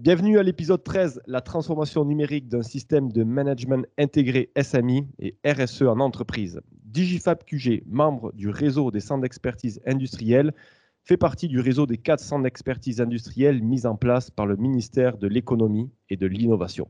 [0.00, 5.82] Bienvenue à l'épisode 13, la transformation numérique d'un système de management intégré SMI et RSE
[5.82, 6.62] en entreprise.
[6.84, 10.54] Digifab QG, membre du réseau des centres d'expertise industrielle,
[11.02, 15.18] fait partie du réseau des quatre centres d'expertise industrielle mis en place par le ministère
[15.18, 16.88] de l'économie et de l'innovation.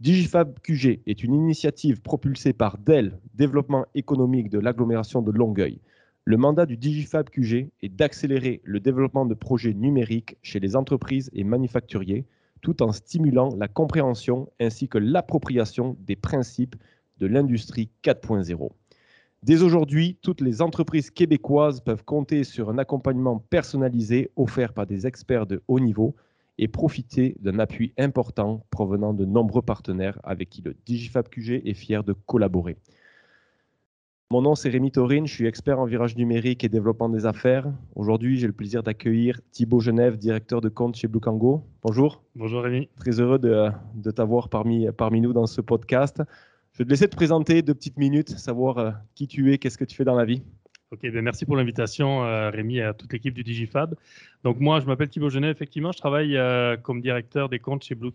[0.00, 5.78] Digifab QG est une initiative propulsée par Dell, développement économique de l'agglomération de Longueuil.
[6.24, 11.28] Le mandat du Digifab QG est d'accélérer le développement de projets numériques chez les entreprises
[11.32, 12.26] et manufacturiers,
[12.62, 16.76] tout en stimulant la compréhension ainsi que l'appropriation des principes
[17.18, 18.70] de l'industrie 4.0.
[19.42, 25.06] Dès aujourd'hui, toutes les entreprises québécoises peuvent compter sur un accompagnement personnalisé offert par des
[25.06, 26.14] experts de haut niveau
[26.58, 31.74] et profiter d'un appui important provenant de nombreux partenaires avec qui le Digifab QG est
[31.74, 32.76] fier de collaborer.
[34.32, 37.66] Mon nom, c'est Rémi Taurine, je suis expert en virage numérique et développement des affaires.
[37.94, 41.20] Aujourd'hui, j'ai le plaisir d'accueillir Thibaut Genève, directeur de compte chez Blue
[41.82, 42.22] Bonjour.
[42.34, 42.88] Bonjour Rémi.
[42.98, 46.22] Très heureux de, t'avoir parmi, parmi nous dans ce podcast.
[46.72, 49.76] Je vais te laisser te présenter deux petites minutes, savoir euh, qui tu es, qu'est-ce
[49.76, 50.42] que tu fais dans la vie.
[50.92, 53.94] Ok, ben merci pour l'invitation, euh, Rémi, et à toute l'équipe du Digifab.
[54.44, 57.94] Donc moi, je m'appelle Thibaut Genève, effectivement, je travaille euh, comme directeur des comptes chez
[57.94, 58.12] Blue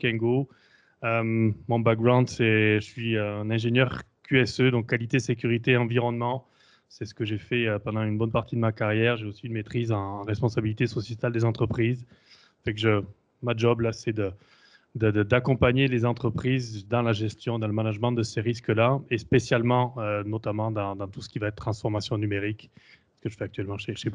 [1.04, 6.47] mon background, c'est je suis un ingénieur QSE, donc qualité, sécurité, environnement.
[6.89, 9.17] C'est ce que j'ai fait euh, pendant une bonne partie de ma carrière.
[9.17, 12.06] J'ai aussi une maîtrise en responsabilité sociétale des entreprises.
[12.64, 13.02] Fait je,
[13.42, 14.31] ma job là, c'est de,
[14.95, 20.23] d'accompagner les entreprises dans la gestion, dans le management de ces risques-là, et spécialement, euh,
[20.23, 22.72] notamment dans, tout ce qui va être transformation numérique,
[23.16, 24.12] ce que je fais actuellement chez, chez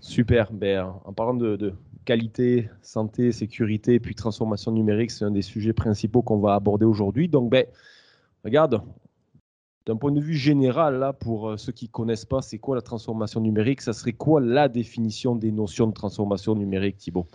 [0.00, 0.52] Super.
[0.52, 1.72] Ben, en parlant de,
[2.04, 7.28] qualité, santé, sécurité, puis transformation numérique, c'est un des sujets principaux qu'on va aborder aujourd'hui.
[7.28, 7.66] Donc, ben,
[8.44, 8.82] regarde,
[9.86, 12.74] d'un point de vue général, là, pour euh, ceux qui ne connaissent pas, c'est quoi
[12.74, 13.82] la transformation numérique?
[13.82, 17.26] Ça serait quoi la définition des notions de transformation numérique, Thibault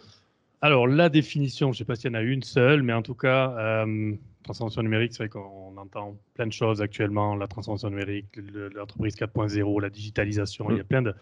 [0.61, 3.03] Alors, la définition, je ne sais pas s'il y en a une seule, mais en
[3.03, 7.89] tout cas, euh, transformation numérique, c'est vrai qu'on entend plein de choses actuellement, la transformation
[7.91, 8.39] numérique,
[8.75, 10.87] l'entreprise 4.0, la digitalisation, il y a mm.
[10.87, 11.13] plein de,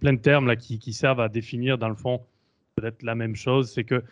[0.00, 2.22] plein de termes là, qui, qui servent à définir, dans le fond,
[2.76, 3.70] peut-être la même chose.
[3.70, 4.02] C'est que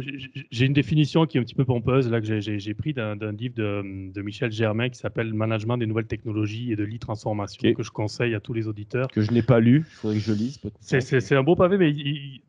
[0.00, 3.54] j'ai une définition qui est un petit peu pompeuse, là, que j'ai pris d'un livre
[3.54, 8.34] de, Michel Germain qui s'appelle Management des nouvelles technologies et de l'e-transformation, que je conseille
[8.34, 9.08] à tous les auditeurs.
[9.08, 10.60] Que je n'ai pas lu, il faudrait que je lise.
[10.80, 11.92] C'est un beau pavé, mais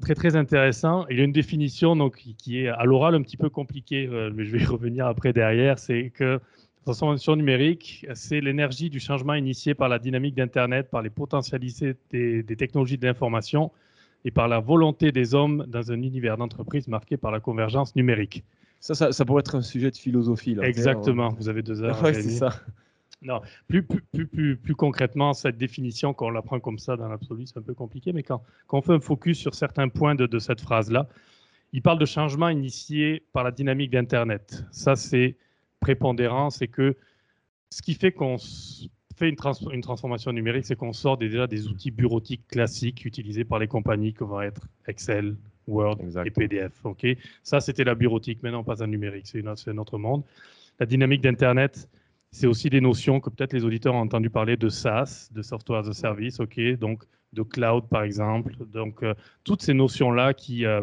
[0.02, 1.06] très très intéressant.
[1.10, 4.32] Il y a une définition donc, qui est à l'oral un petit peu compliquée, euh,
[4.34, 5.80] mais je vais y revenir après derrière.
[5.80, 6.40] C'est que la
[6.84, 12.44] transformation numérique, c'est l'énergie du changement initié par la dynamique d'Internet, par les potentialités des,
[12.44, 13.72] des technologies de l'information
[14.26, 18.44] et par la volonté des hommes dans un univers d'entreprise marqué par la convergence numérique.
[18.80, 20.54] Ça, ça, pourrait être un sujet de philosophie.
[20.54, 22.00] Là, Exactement, vous avez deux heures.
[22.04, 22.62] Oui, c'est ça.
[23.24, 27.08] Non, plus, plus, plus, plus, concrètement, cette définition, quand on la prend comme ça dans
[27.08, 30.14] l'absolu, c'est un peu compliqué, mais quand, quand, on fait un focus sur certains points
[30.14, 31.08] de, de cette phrase-là,
[31.74, 34.64] il parle de changement initié par la dynamique d'Internet.
[34.72, 35.36] Ça, c'est
[35.80, 36.96] prépondérant, c'est que
[37.70, 38.38] ce qui fait qu'on
[39.18, 39.38] fait une,
[39.74, 44.14] une transformation numérique, c'est qu'on sort déjà des outils bureautiques classiques utilisés par les compagnies,
[44.14, 45.36] comme va être Excel,
[45.68, 46.74] Word et PDF.
[46.86, 47.06] Ok,
[47.44, 48.42] ça c'était la bureautique.
[48.44, 50.24] Maintenant, pas un numérique, c'est un autre monde.
[50.80, 51.90] La dynamique d'Internet,
[52.32, 55.80] c'est aussi des notions que peut-être les auditeurs ont entendu parler de SaaS, de Software
[55.80, 58.56] as a Service, ok, donc de cloud par exemple.
[58.72, 59.14] Donc euh,
[59.44, 60.82] toutes ces notions-là qui euh,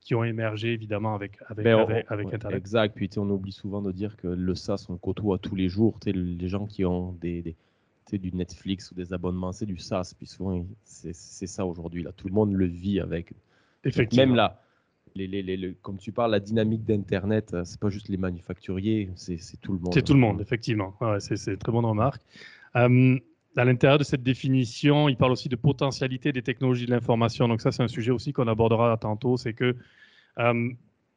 [0.00, 2.58] qui ont émergé évidemment avec, avec, ben, avec, Internet.
[2.58, 2.94] Exact.
[2.94, 5.98] Puis on oublie souvent de dire que le SaaS, on côtoie tous les jours.
[6.04, 7.56] Les gens qui ont des,
[8.12, 10.14] du Netflix ou des abonnements, c'est du SaaS.
[10.16, 11.12] Puis souvent, c'est
[11.46, 12.02] ça aujourd'hui.
[12.02, 13.32] Là, tout le monde le vit avec.
[13.84, 14.26] Effectivement.
[14.26, 14.60] Même là,
[15.14, 19.10] les, les, les, comme tu parles, la dynamique d'Internet, euh, c'est pas juste les manufacturiers,
[19.14, 19.94] c'est tout le monde.
[19.94, 20.94] C'est tout le monde, effectivement.
[21.00, 22.22] Ouais, c'est très bonne remarque.
[22.76, 23.18] Euh,
[23.56, 27.46] à l'intérieur de cette définition, il parle aussi de potentialité des technologies de l'information.
[27.46, 29.36] Donc ça, c'est un sujet aussi qu'on abordera tantôt.
[29.36, 29.76] C'est que
[30.38, 30.70] euh,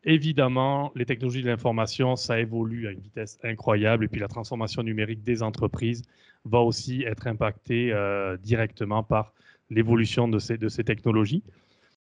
[0.03, 4.83] Évidemment, les technologies de l'information, ça évolue à une vitesse incroyable et puis la transformation
[4.83, 6.03] numérique des entreprises
[6.45, 9.33] va aussi être impactée euh, directement par
[9.69, 11.43] l'évolution de ces, technologies.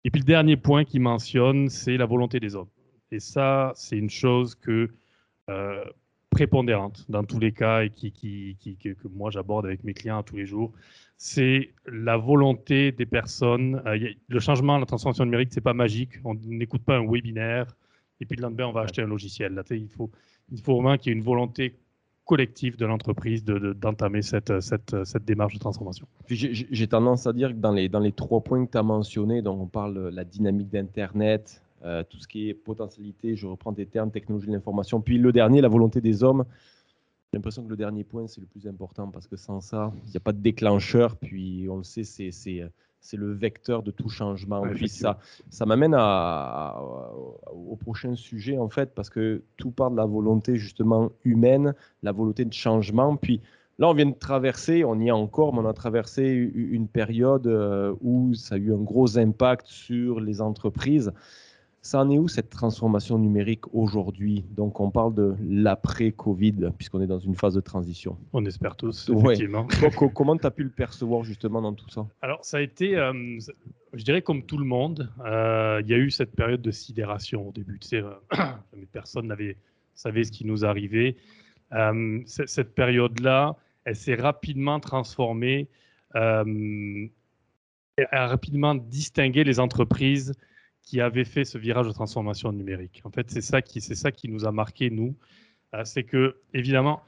[0.04, 2.70] Et puis le dernier point qu'il mentionne, c'est la volonté des hommes.
[3.12, 4.92] Et ça, c'est une chose que
[5.50, 5.84] euh,
[6.30, 10.46] prépondérante dans tous les cas et qui, que moi j'aborde avec mes clients tous les
[10.46, 10.72] jours,
[11.18, 13.82] c'est la volonté des personnes.
[13.86, 13.98] Euh,
[14.28, 16.12] le changement, la transformation numérique, c'est pas magique.
[16.24, 17.76] On n'écoute pas un webinaire
[18.20, 19.54] et puis le lendemain, on va acheter un logiciel.
[19.54, 20.10] Là, il, faut,
[20.52, 21.76] il faut vraiment qu'il y ait une volonté
[22.26, 26.06] collective de l'entreprise d'entamer de, cette, cette, cette, démarche de transformation.
[26.30, 29.42] J'ai tendance à dire que dans les, dans les trois points que tu as mentionnés,
[29.42, 33.86] donc on parle la dynamique d'Internet, euh, tout ce qui est potentialité, je reprends des
[33.86, 36.46] termes, technologie de l'information, puis le dernier, la volonté des hommes.
[37.32, 40.12] J'ai l'impression que le dernier point, c'est le plus important parce que sans ça, il
[40.12, 42.32] n'y a pas de déclencheur, puis on le sait, c'est
[43.00, 44.62] c'est le vecteur de tout changement.
[44.74, 45.20] Puis ça,
[45.50, 46.82] ça m'amène à,
[47.54, 52.12] au prochain sujet, en fait, parce que tout part de la volonté justement humaine, la
[52.12, 53.16] volonté de changement.
[53.16, 53.42] Puis
[53.80, 56.26] là, on vient de traverser, on y est encore, mais on a traversé
[56.56, 61.14] une période euh, où ça a eu un gros impact sur les entreprises.
[61.88, 64.44] Ça en est où cette transformation numérique aujourd'hui?
[64.50, 68.18] Donc on parle de l'après-Covid, puisqu'on est dans une phase de transition.
[68.34, 69.66] On espère tous, effectivement.
[70.14, 72.06] comment tu as pu le percevoir justement dans tout ça?
[72.22, 73.40] Alors ça a été, euh,
[73.94, 77.48] je dirais comme tout le monde, euh, il y a eu cette période de sidération
[77.48, 77.80] au début.
[77.80, 78.12] Tu sais, euh,
[78.92, 79.56] personne n'avait
[79.96, 81.16] savait ce qui nous arrivait.
[82.26, 83.56] cette période-là,
[83.86, 85.70] elle s'est rapidement transformée,
[86.14, 87.10] elle
[88.12, 90.34] a rapidement distingué les entreprises
[90.88, 93.02] qui avait fait ce virage de transformation numérique.
[93.04, 95.18] En fait, c'est ça qui, ça qui nous a marqué nous.
[95.74, 97.02] Euh, c'est que évidemment,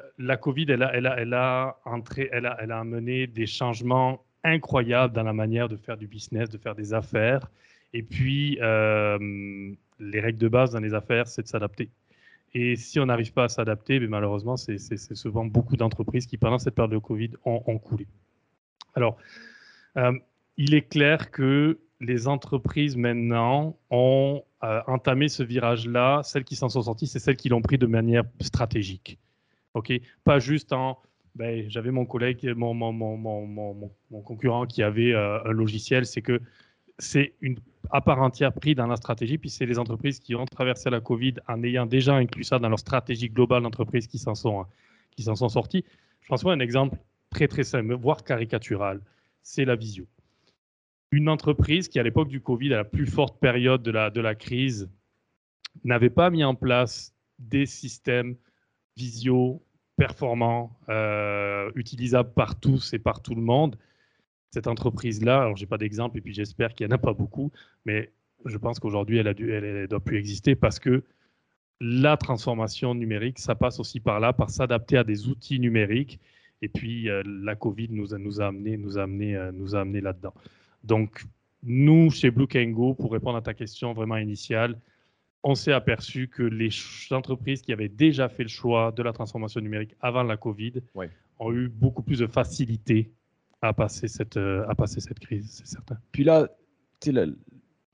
[0.00, 3.28] euh, la Covid, elle a, elle a, elle a entré, elle a, elle a amené
[3.28, 7.48] des changements incroyables dans la manière de faire du business, de faire des affaires.
[7.92, 9.16] Et puis, euh,
[10.00, 11.90] les règles de base dans les affaires, c'est de s'adapter.
[12.52, 14.78] Et si on n'arrive pas à s'adapter, mais malheureusement, c'est
[15.14, 18.08] souvent beaucoup d'entreprises qui, pendant cette période de Covid, ont, ont coulé.
[18.94, 19.16] Alors,
[20.56, 26.22] il est clair que les entreprises maintenant ont euh, entamé ce virage-là.
[26.22, 29.18] Celles qui s'en sont sorties, c'est celles qui l'ont pris de manière stratégique.
[29.74, 29.92] Ok,
[30.24, 30.98] pas juste en.
[31.34, 33.90] Ben, J'avais mon collègue, mon,
[34.24, 36.06] concurrent qui avait euh, un logiciel.
[36.06, 36.40] C'est que
[36.98, 37.58] c'est une
[37.90, 39.38] à part entière pris dans la stratégie.
[39.38, 42.68] Puis c'est les entreprises qui ont traversé la Covid en ayant déjà inclus ça dans
[42.68, 44.64] leur stratégie globale d'entreprise qui s'en sont
[45.16, 45.84] qui sont sorties.
[46.22, 46.96] Je pense moi un exemple
[47.30, 49.00] très très simple, voire caricatural,
[49.42, 50.06] c'est la visio
[51.14, 54.20] une entreprise qui, à l'époque du Covid, à la plus forte période de la, de
[54.20, 54.90] la crise,
[55.84, 58.36] n'avait pas mis en place des systèmes
[58.96, 59.62] visio
[59.96, 63.76] performants, euh, utilisables par tous et par tout le monde.
[64.50, 67.52] Cette entreprise-là, alors j'ai pas d'exemple et puis j'espère qu'il n'y en a pas beaucoup,
[67.84, 68.12] mais
[68.44, 71.04] je pense qu'aujourd'hui elle ne doit plus exister parce que
[71.80, 76.20] la transformation numérique, ça passe aussi par là, par s'adapter à des outils numériques.
[76.62, 80.34] Et puis euh, la Covid nous a, nous a amené, amené, euh, amené là-dedans.
[80.84, 81.24] Donc,
[81.62, 84.78] nous, chez Blue Go, pour répondre à ta question vraiment initiale,
[85.42, 86.70] on s'est aperçu que les
[87.10, 90.74] entreprises qui avaient déjà fait le choix de la transformation numérique avant la Covid
[91.38, 93.12] ont eu beaucoup plus de facilité
[93.60, 95.98] à passer cette, euh, à passer cette crise, c'est certain.
[96.12, 96.48] Puis là,
[97.06, 97.26] la,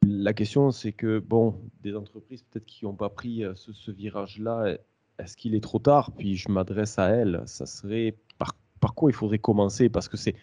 [0.03, 4.77] la question, c'est que, bon, des entreprises peut-être qui n'ont pas pris euh, ce, virage-là,
[5.19, 6.13] est-ce qu'il est trop tard?
[6.17, 9.89] Puis je m'adresse à elles, ça serait par, par quoi il faudrait commencer?
[9.89, 10.35] Parce que c'est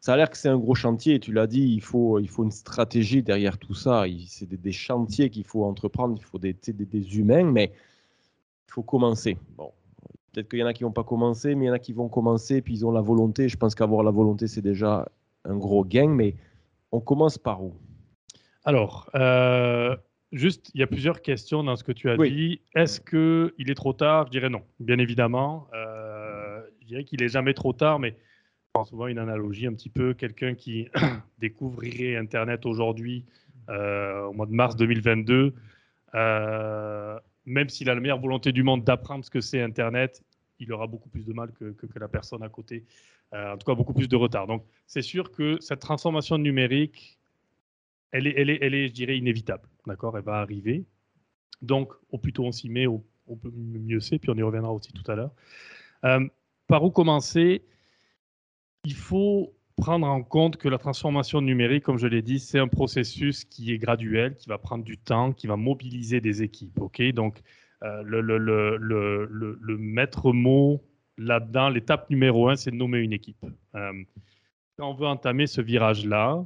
[0.00, 1.18] ça a l'air que c'est un gros chantier.
[1.18, 4.04] Tu l'as dit, il faut, il faut une stratégie derrière tout ça.
[4.28, 6.14] C'est des, chantiers qu'il faut entreprendre.
[6.16, 7.72] Il faut des, des, humains, mais
[8.68, 9.36] il faut commencer.
[9.56, 9.72] Bon,
[10.32, 11.92] peut-être qu'il y en a qui vont pas commencer, mais il y en a qui
[11.92, 13.48] vont commencer, puis ils ont la volonté.
[13.48, 15.08] Je pense qu'avoir la volonté, c'est déjà
[15.44, 16.34] un gros gain, mais
[16.92, 17.74] on commence par où?
[18.64, 19.96] Alors, euh,
[20.32, 22.60] juste, il y a plusieurs questions dans ce que tu as dit.
[22.74, 24.26] Est-ce qu'il est trop tard?
[24.26, 25.68] Je dirais non, bien évidemment.
[25.74, 28.16] Euh, je dirais qu'il est jamais trop tard, mais
[28.84, 30.88] souvent une analogie un petit peu, quelqu'un qui
[31.38, 33.24] découvrirait Internet aujourd'hui,
[33.68, 35.54] euh, au mois de mars 2022,
[36.14, 40.22] euh, même s'il a la meilleure volonté du monde d'apprendre ce que c'est Internet,
[40.58, 42.84] il aura beaucoup plus de mal que, que, la personne à côté,
[43.34, 44.46] euh, en tout cas beaucoup plus de retard.
[44.46, 47.18] Donc c'est sûr que cette transformation numérique,
[48.12, 49.68] elle est, elle est, elle est je dirais, inévitable.
[49.86, 50.16] D'accord?
[50.16, 50.84] Elle va arriver.
[51.60, 53.04] Donc au plus tôt on s'y met, au,
[53.52, 55.32] mieux c'est, puis on y reviendra aussi tout à l'heure.
[56.68, 57.62] par où commencer?
[58.86, 62.68] Il faut prendre en compte que la transformation numérique, comme je l'ai dit, c'est un
[62.68, 66.78] processus qui est graduel, qui va prendre du temps, qui va mobiliser des équipes.
[67.12, 67.42] Donc
[67.82, 70.84] euh, le, maître mot
[71.18, 73.44] là-dedans, l'étape numéro un, c'est de nommer une équipe.
[73.74, 74.04] Euh,
[74.78, 76.44] quand on veut entamer ce virage-là,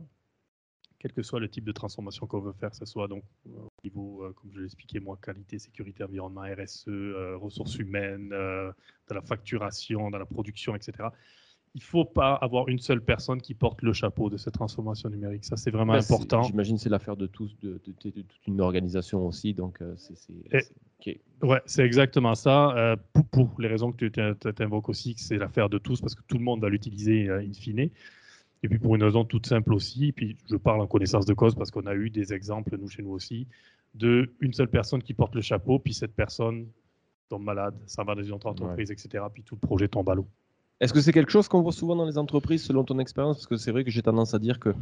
[0.99, 3.50] quel que soit le type de transformation qu'on veut faire, que ce soit donc euh,
[3.50, 6.88] au niveau, comme je l'ai expliqué moi, qualité, sécurité, environnement, RSE,
[7.37, 11.11] ressources humaines, de la facturation, dans la production, etc
[11.75, 15.09] il ne faut pas avoir une seule personne qui porte le chapeau de cette transformation
[15.09, 15.45] numérique.
[15.45, 16.43] Ça, c'est vraiment important.
[16.43, 19.55] J'imagine que c'est l'affaire de tous, de, toute une organisation aussi.
[19.55, 21.21] Donc, euh, c'est.
[21.43, 22.77] Ouais, c'est exactement ça.
[22.77, 22.97] Euh,
[23.31, 26.39] pour, les raisons que tu invoques aussi, que c'est l'affaire de tous parce que tout
[26.39, 27.91] le monde va l'utiliser euh, in fine.
[28.62, 31.55] Et puis pour une raison toute simple aussi, puis je parle en connaissance de cause
[31.55, 33.47] parce qu'on a eu des exemples, nous, chez nous aussi,
[33.95, 36.67] de une seule personne qui porte le chapeau, puis cette personne
[37.31, 40.15] tombe malade, ça va dans une autre entreprise, etc., puis tout le projet tombe à
[40.15, 40.27] l'eau.
[40.80, 43.37] Est-ce que c'est quelque chose qu'on voit souvent dans les entreprises selon ton expérience?
[43.37, 44.75] Parce que c'est vrai que j'ai tendance à dire que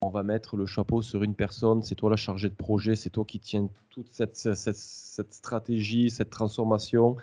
[0.00, 3.10] on va mettre le chapeau sur une personne, c'est toi la chargée de projet, c'est
[3.10, 7.16] toi qui tiens toute cette, cette, stratégie, cette transformation.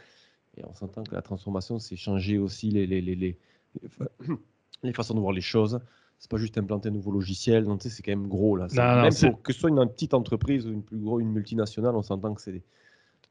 [0.58, 5.20] Et on s'entend que la transformation, c'est changer aussi les, les, les, les, façons de
[5.20, 5.80] voir les choses.
[6.20, 8.68] c'est pas juste implanter un nouveau logiciel, non, c'est quand même gros là.
[8.74, 12.02] Non, même pour que ce soit une petite entreprise ou une plus une multinationale, on
[12.02, 12.64] s'entend que c'est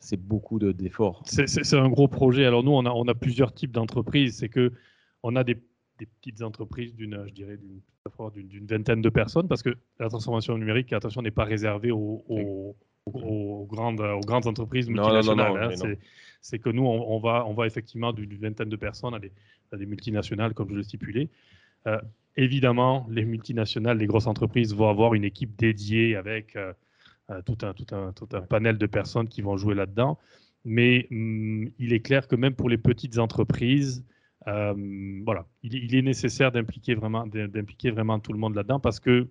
[0.02, 1.22] c'est beaucoup de- d'efforts.
[1.26, 2.44] C'est- C'est un gros projet.
[2.44, 4.36] Alors nous, on a, on a plusieurs types d'entreprises.
[4.38, 4.72] C'est que
[5.22, 5.56] on a des,
[5.98, 10.92] des petites entreprises d'une, je dirais, d'une vingtaine de personnes, parce que la transformation numérique,
[10.92, 15.14] attention, n'est pas réservée aux, aux- aux- aux grandes, aux grandes entreprises Non, non, non,
[15.14, 15.72] multinationales.
[15.92, 15.94] hein.
[16.40, 19.30] C'est- que nous, on, on va, on va effectivement d'une vingtaine de personnes à des,
[19.72, 21.28] à des multinationales, comme je le stipulais.
[21.86, 22.00] Euh,
[22.36, 26.72] évidemment, les multinationales, les grosses entreprises vont avoir une équipe dédiée avec euh,
[27.40, 30.18] tout, un, tout, un, tout un panel de personnes qui vont jouer là-dedans.
[30.64, 34.04] Mais hum, il est clair que même pour les petites entreprises,
[34.48, 34.74] euh,
[35.24, 39.28] voilà, il, est- nécessaire d'impliquer vraiment, d'impliquer vraiment tout le monde là-dedans parce que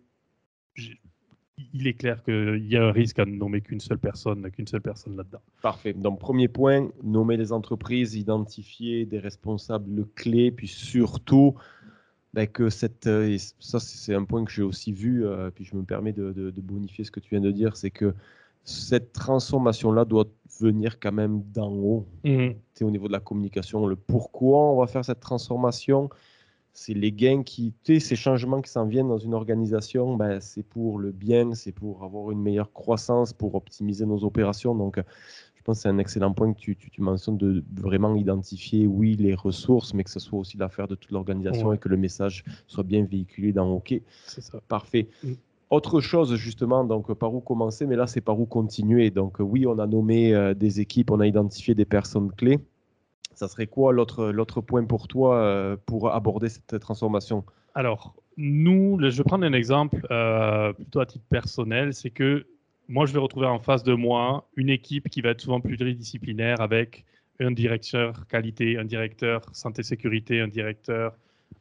[1.73, 4.67] il est clair qu'il y a un risque à ne nommer qu'une seule personne, qu'une
[4.67, 5.41] seule personne là-dedans.
[5.61, 5.93] Parfait.
[5.93, 11.55] Donc, premier point, nommer les entreprises, identifier des responsables clés, puis surtout
[12.33, 13.07] ben, que cette.
[13.07, 16.13] euh, et ça, c'est un point que j'ai aussi vu, euh, puis je me permets
[16.13, 18.13] de, de- de bonifier ce que tu viens de dire, c'est que
[18.63, 20.25] cette transformation-là doit
[20.59, 22.05] venir quand même d'en haut.
[22.75, 26.09] Sais, au niveau de la communication, le pourquoi on va faire cette transformation,
[26.73, 30.99] c'est les gains qui, ces changements qui s'en viennent dans une organisation, ben, c'est pour
[30.99, 34.73] le bien, c'est pour avoir une meilleure croissance, pour optimiser nos opérations.
[34.75, 35.01] Donc,
[35.61, 38.87] je pense que c'est un excellent point que tu, tu- tu mentionnes de vraiment identifier,
[38.87, 41.75] oui, les ressources, mais que ce soit aussi l'affaire de toute l'organisation Ouais.
[41.75, 43.93] et que le message soit bien véhiculé dans OK.
[44.25, 44.59] C'est ça.
[44.67, 45.07] Parfait.
[45.23, 45.33] Mm.
[45.69, 49.11] Autre chose, justement, donc par où commencer, mais là, c'est par où continuer.
[49.11, 52.57] Donc, oui, on a nommé euh, des équipes, on a identifié des personnes clés.
[53.35, 57.43] Ça serait quoi l'autre l'autre point pour toi euh, pour aborder cette transformation?
[57.75, 62.47] Alors, nous, je vais prendre un exemple euh, plutôt à titre personnel, c'est que
[62.91, 66.61] moi, je vais retrouver en face de moi une équipe qui va être souvent pluridisciplinaire
[66.61, 67.05] avec
[67.39, 71.15] un directeur qualité, un directeur santé-sécurité, un directeur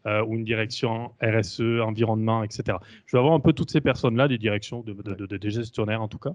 [0.06, 2.78] euh, ou une direction RSE, environnement, etc.
[3.06, 6.02] Je vais avoir un peu toutes ces personnes-là, des directions, de, de- de- des gestionnaires
[6.02, 6.34] en tout cas.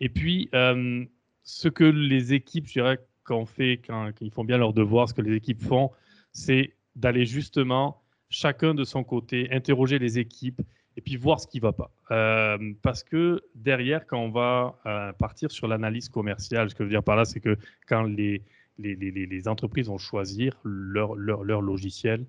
[0.00, 1.04] Et puis, euh,
[1.42, 5.14] ce que les équipes, je dirais, quand fait, quand ils font bien leur devoir, ce
[5.14, 5.90] que les équipes font,
[6.32, 10.60] c'est d'aller justement chacun de son côté interroger les équipes
[10.96, 11.90] et puis voir ce qui ne va pas.
[12.10, 16.88] Euh, parce que derrière, quand on va euh, partir sur l'analyse commerciale, ce que je
[16.88, 17.56] veux dire par là, c'est que
[17.88, 18.42] quand les,
[18.78, 22.24] les, les- entreprises vont choisir leur, leur, leur logiciel,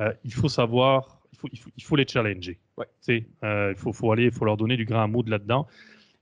[0.00, 2.58] euh, il faut savoir, il faut, il faut, il faut les challenger.
[2.76, 2.86] Ouais.
[3.08, 5.66] Il faut, faut aller, il faut leur donner du grain à moudre là-dedans.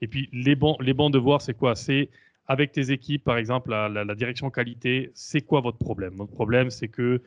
[0.01, 1.75] Et puis, les bons, les bons devoirs, c'est quoi?
[1.75, 2.11] C'est
[2.47, 6.15] avec tes équipes, par exemple, la, la- la direction qualité, c'est quoi votre problème?
[6.17, 7.23] Votre problème, c'est que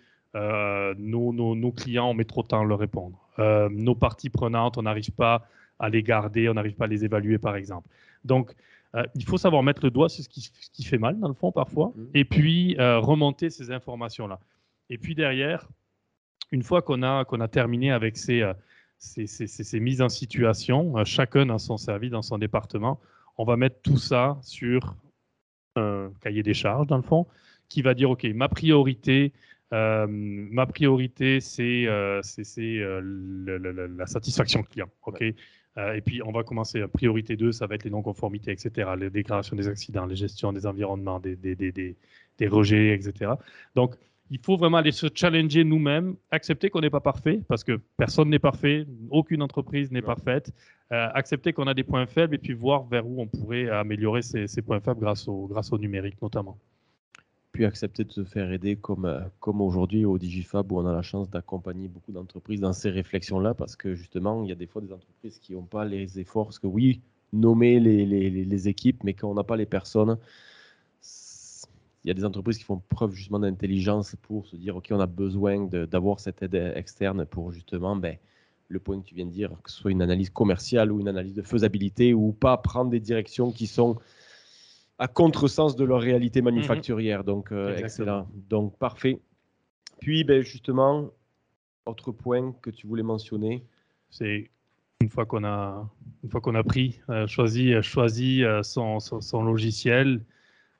[0.97, 3.17] nos, nos- nos clients, on met trop de temps à leur répondre.
[3.39, 5.47] Euh, nos parties prenantes, on n'arrive pas
[5.79, 7.87] à les garder, on n'arrive pas à les évaluer, par exemple.
[8.23, 8.53] Donc,
[8.95, 11.27] euh, il faut savoir mettre le doigt sur ce qui, ce qui fait mal, dans
[11.27, 12.07] le fond, parfois, Mhm.
[12.13, 14.39] et puis euh, remonter ces informations-là.
[14.89, 15.67] Et puis derrière,
[16.51, 18.53] une fois qu'on a, qu'on a terminé avec ces, euh,
[18.97, 22.99] ces, ces- ces- ces mises en situation, euh, chacun dans son service, dans son département,
[23.37, 24.95] on va mettre tout ça sur
[25.75, 27.27] un cahier des charges, dans le fond,
[27.67, 29.33] qui va dire, OK, ma priorité,
[29.74, 32.22] euh, ma priorité, c'est euh,
[32.57, 34.89] euh, la satisfaction client.
[35.05, 35.22] OK?
[35.22, 36.81] Et puis, on va commencer.
[36.88, 40.65] Priorité 2, ça va être les non-conformités, etc., les déclarations des accidents, les gestions des
[40.65, 41.98] environnements, des, des, des, des-
[42.38, 43.34] des rejets, etc.
[43.75, 43.95] Donc,
[44.31, 48.29] il faut vraiment aller se challenger nous-mêmes, accepter qu'on n'est pas parfait, parce que personne
[48.29, 50.07] n'est parfait, aucune entreprise n'est Non.
[50.07, 50.53] parfaite,
[50.93, 54.22] euh, accepter qu'on a des points faibles et puis voir vers où on pourrait améliorer
[54.22, 56.57] ces, ces points faibles grâce au, grâce au numérique notamment.
[57.55, 60.91] Puis accepter de se faire aider comme, euh, comme aujourd'hui au Digifab où on a
[60.91, 64.67] la chance d'accompagner beaucoup d'entreprises dans ces réflexions-là parce que justement, il y a des
[64.67, 66.47] fois des entreprises qui n'ont pas les efforts.
[66.47, 67.00] Parce que oui,
[67.31, 70.17] nommer les, les- les- équipes, mais quand on n'a pas les personnes,
[72.03, 75.00] il y a des entreprises qui font preuve justement d'intelligence pour se dire, OK, on
[75.00, 78.17] a besoin d'avoir cette aide externe pour justement ben,
[78.67, 81.07] le point que tu viens de dire, que ce soit une analyse commerciale ou une
[81.07, 83.95] analyse de faisabilité ou pas prendre des directions qui sont
[84.97, 87.23] à contresens de leur réalité manufacturière.
[87.23, 88.27] Donc, euh, excellent.
[88.49, 89.19] Donc, parfait.
[89.99, 91.09] Puis, ben, justement,
[91.85, 93.63] autre point que tu voulais mentionner.
[94.09, 94.49] C'est
[95.01, 95.89] une fois qu'on a,
[96.23, 100.23] une fois qu'on a pris, euh, choisi, euh, choisi euh, son, son, son logiciel.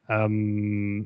[0.10, 1.02] euh,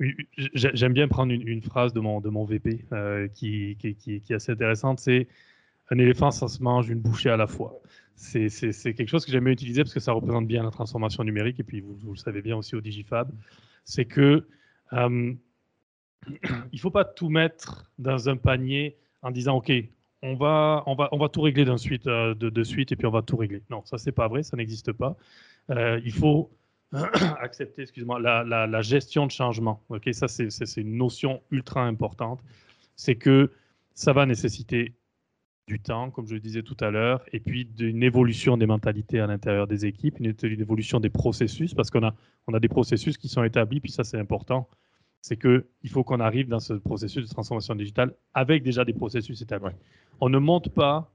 [0.00, 3.94] j'ai- J'aime bien prendre une, une phrase de mon, de mon VP euh, qui, qui,
[3.94, 4.98] qui- qui est assez intéressante.
[5.00, 5.28] C'est
[5.90, 7.78] un éléphant, ça se mange une bouchée à la fois.
[8.16, 11.60] C'est quelque chose que j'aime bien utiliser parce que ça représente bien la transformation numérique
[11.60, 13.30] et puis vous, le savez bien aussi au Digifab.
[13.84, 14.46] C'est que
[14.92, 15.34] euh,
[16.72, 19.72] il faut pas tout mettre dans un panier en disant OK,
[20.22, 23.10] on va, on va, on va tout régler suite, euh, de, suite et puis on
[23.10, 23.62] va tout régler.
[23.68, 25.16] Non, ça c'est pas vrai, ça n'existe pas.
[25.70, 26.50] Euh, il faut
[27.40, 29.82] accepter, excuse-moi, la, la- gestion de changement.
[29.88, 32.40] Ok, ça c'est une notion ultra importante.
[32.96, 33.50] C'est que
[33.94, 34.94] ça va nécessiter
[35.66, 39.20] du temps, comme je le disais tout à l'heure, et puis d'une évolution des mentalités
[39.20, 42.14] à l'intérieur des équipes, une, évolution des processus, parce qu'on a,
[42.46, 44.68] on a des processus qui sont établis, puis ça c'est important,
[45.22, 49.40] c'est qu'il faut qu'on arrive dans ce processus de transformation digitale avec déjà des processus
[49.40, 49.74] établis.
[50.20, 51.10] On ne monte pas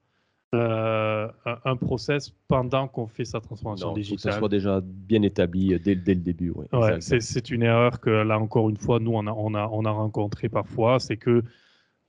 [0.56, 1.28] euh,
[1.64, 4.18] un, process pendant qu'on fait sa transformation digitale.
[4.18, 6.52] que ça soit déjà bien établi dès, dès le début.
[6.74, 9.86] Ouais, c'est une erreur que là encore une fois, nous, on a, on a, on
[9.86, 11.44] a rencontré parfois, c'est que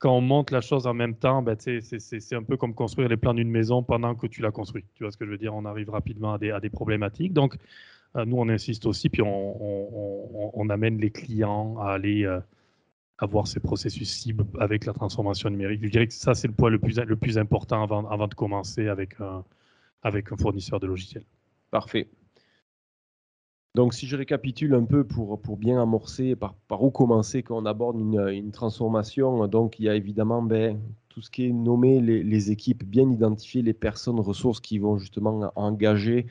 [0.01, 3.17] quand on monte la chose en même temps, ben, c'est un peu comme construire les
[3.17, 4.83] plans d'une maison pendant que tu la construis.
[4.95, 5.53] Tu vois ce que je veux dire?
[5.53, 7.33] On arrive rapidement à des, problématiques.
[7.33, 7.55] Donc,
[8.15, 12.39] euh, nous, on insiste aussi, puis on, amène les clients à aller euh,
[13.19, 15.81] avoir ces processus cibles avec la transformation numérique.
[15.83, 19.21] Je dirais que ça, c'est le point le plus, important avant, avant de commencer avec
[19.21, 19.43] un,
[20.01, 21.25] avec un fournisseur de logiciels.
[21.69, 22.07] Parfait.
[23.73, 27.97] Donc, si je récapitule un peu pour, bien amorcer par, où commencer quand on aborde
[27.97, 32.51] une, transformation, donc il y a évidemment ben, tout ce qui est nommé, les, les,
[32.51, 36.27] équipes, bien identifier les personnes, ressources qui vont justement engager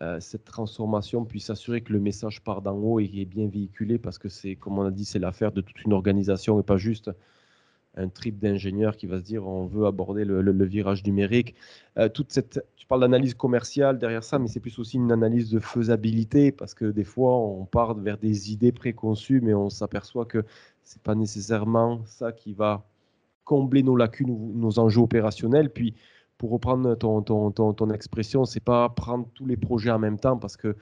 [0.00, 3.96] euh, cette transformation, puis s'assurer que le message part d'en haut et est bien véhiculé,
[3.96, 6.76] parce que c'est, comme on a dit, c'est l'affaire de toute une organisation et pas
[6.76, 7.10] juste
[7.96, 11.54] un trip d'ingénieur qui va se dire on veut aborder le, virage numérique.
[11.98, 15.50] Euh, toute cette, tu parles d'analyse commerciale derrière ça, mais c'est plus aussi une analyse
[15.50, 20.26] de faisabilité parce que des fois on part vers des idées préconçues, mais on s'aperçoit
[20.26, 20.44] que
[20.82, 22.84] c'est pas nécessairement ça qui va
[23.44, 25.70] combler nos lacunes ou nos enjeux opérationnels.
[25.70, 25.94] Puis
[26.38, 30.18] pour reprendre ton, ton, ton, ton expression, c'est pas prendre tous les projets en même
[30.18, 30.76] temps parce que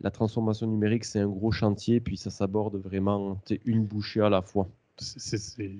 [0.00, 4.40] la transformation numérique c'est un gros chantier, puis ça s'aborde vraiment une bouchée à la
[4.40, 4.68] fois
[5.00, 5.70] c'est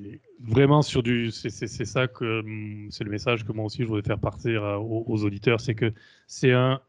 [0.41, 1.31] vraiment sur du.
[1.31, 1.51] C'est
[1.85, 5.25] ça que hum, c'est le message que moi aussi je voudrais faire partir euh, aux,
[5.25, 5.93] auditeurs, c'est que
[6.27, 6.81] c'est un.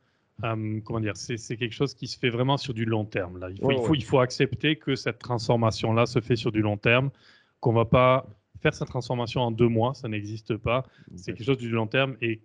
[0.43, 3.37] Hum, comment dire C'est quelque chose qui se fait vraiment sur du long terme.
[3.39, 3.49] Là.
[3.51, 6.77] Il, faut, il, faut, il faut accepter que cette transformation-là se fait sur du long
[6.77, 7.11] terme,
[7.59, 8.27] qu'on ne va pas
[8.61, 10.85] faire cette transformation en deux mois, ça n'existe pas.
[11.15, 12.41] C'est quelque chose du long terme et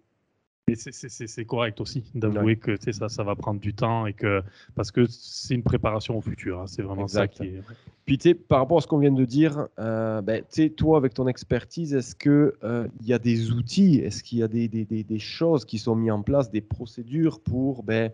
[0.68, 4.42] mais c'est correct aussi d'avouer que ça, ça va prendre du temps et que
[4.74, 6.61] parce que c'est une préparation au futur.
[6.61, 7.62] Hein, c'est vraiment ça qui est.
[8.05, 10.42] Puis par rapport à ce qu'on vient de dire, euh, ben,
[10.76, 14.42] toi avec ton expertise, est-ce qu'il euh, il y a des outils, est-ce qu'il y
[14.42, 18.11] a des, des, des, choses qui sont mises en place, des procédures pour ben,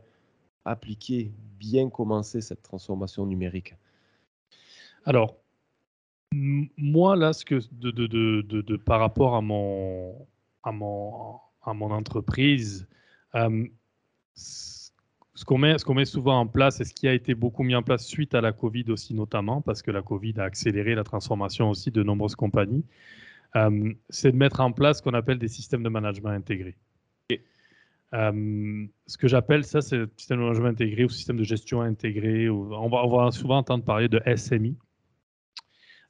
[0.66, 3.76] appliquer, bien commencer cette transformation numérique?
[5.06, 5.36] Alors,
[6.76, 10.14] moi là, ce que de, de, de, de par rapport à mon
[10.64, 12.86] à mon à mon entreprise,
[13.34, 13.66] euh,
[14.34, 17.82] ce qu'on met, met, souvent en place et ce qui a été beaucoup mis en
[17.82, 21.70] place suite à la Covid aussi notamment, parce que la Covid a accéléré la transformation
[21.70, 22.84] aussi de nombreuses compagnies,
[23.56, 26.76] euh, c'est de mettre en place ce qu'on appelle des systèmes de management intégrés.
[28.14, 31.80] Euh, ce que j'appelle ça, c'est le système de management intégré ou système de gestion
[31.80, 32.50] intégré.
[32.50, 34.76] on, va, on va souvent entendre parler de SMI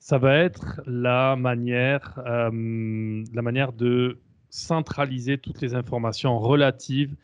[0.02, 2.50] ça va être la manière, la
[3.42, 4.18] manière de
[4.52, 7.16] centraliser toutes les informations relatives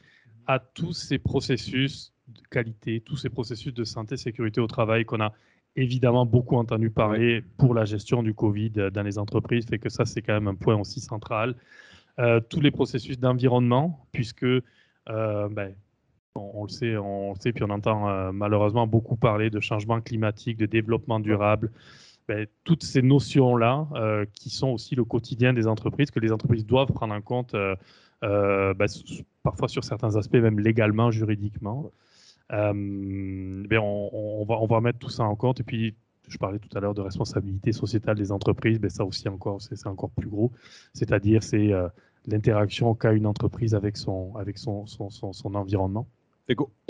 [0.46, 5.20] à tous ces processus de qualité, tous ces processus de santé, sécurité au travail qu'on
[5.20, 5.34] a
[5.76, 10.06] évidemment beaucoup entendu parler pour la gestion du Covid dans les entreprises, fait que ça
[10.06, 11.54] c'est quand même un point aussi central.
[12.18, 15.74] Euh, tous les processus d'environnement, puisque euh, ben,
[16.34, 20.00] on, le sait, on le sait, puis on entend euh, malheureusement beaucoup parler de changement
[20.00, 21.70] climatique, de développement durable.
[22.28, 26.66] Ben, toutes ces notions-là euh, qui sont aussi le quotidien des entreprises, que les entreprises
[26.66, 27.74] doivent prendre en compte, euh,
[28.22, 28.86] euh, ben,
[29.42, 31.90] parfois sur certains aspects, même légalement, juridiquement.
[32.50, 35.60] Ben, on, va, on va mettre tout ça en compte.
[35.60, 35.94] Et puis,
[36.28, 40.10] je parlais tout à l'heure de responsabilité sociétale des entreprises, ça aussi encore, c'est encore
[40.10, 40.52] plus gros.
[40.92, 41.70] C'est-à-dire, c'est
[42.26, 46.06] l'interaction qu'a une entreprise avec son, avec son, son environnement.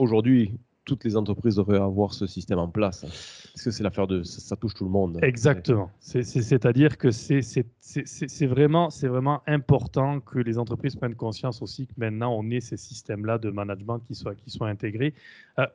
[0.01, 3.03] Aujourd'hui, toutes les entreprises devraient avoir ce système en place.
[3.03, 4.23] Parce que c'est l'affaire de.
[4.23, 5.19] Ça, touche tout le monde.
[5.23, 5.91] Exactement.
[6.01, 12.51] C'est-à-dire que c'est vraiment, vraiment important que les entreprises prennent conscience aussi que maintenant on
[12.51, 15.15] ait ces systèmes-là de management qui soient, qui soient intégrés.
[15.59, 15.67] Euh,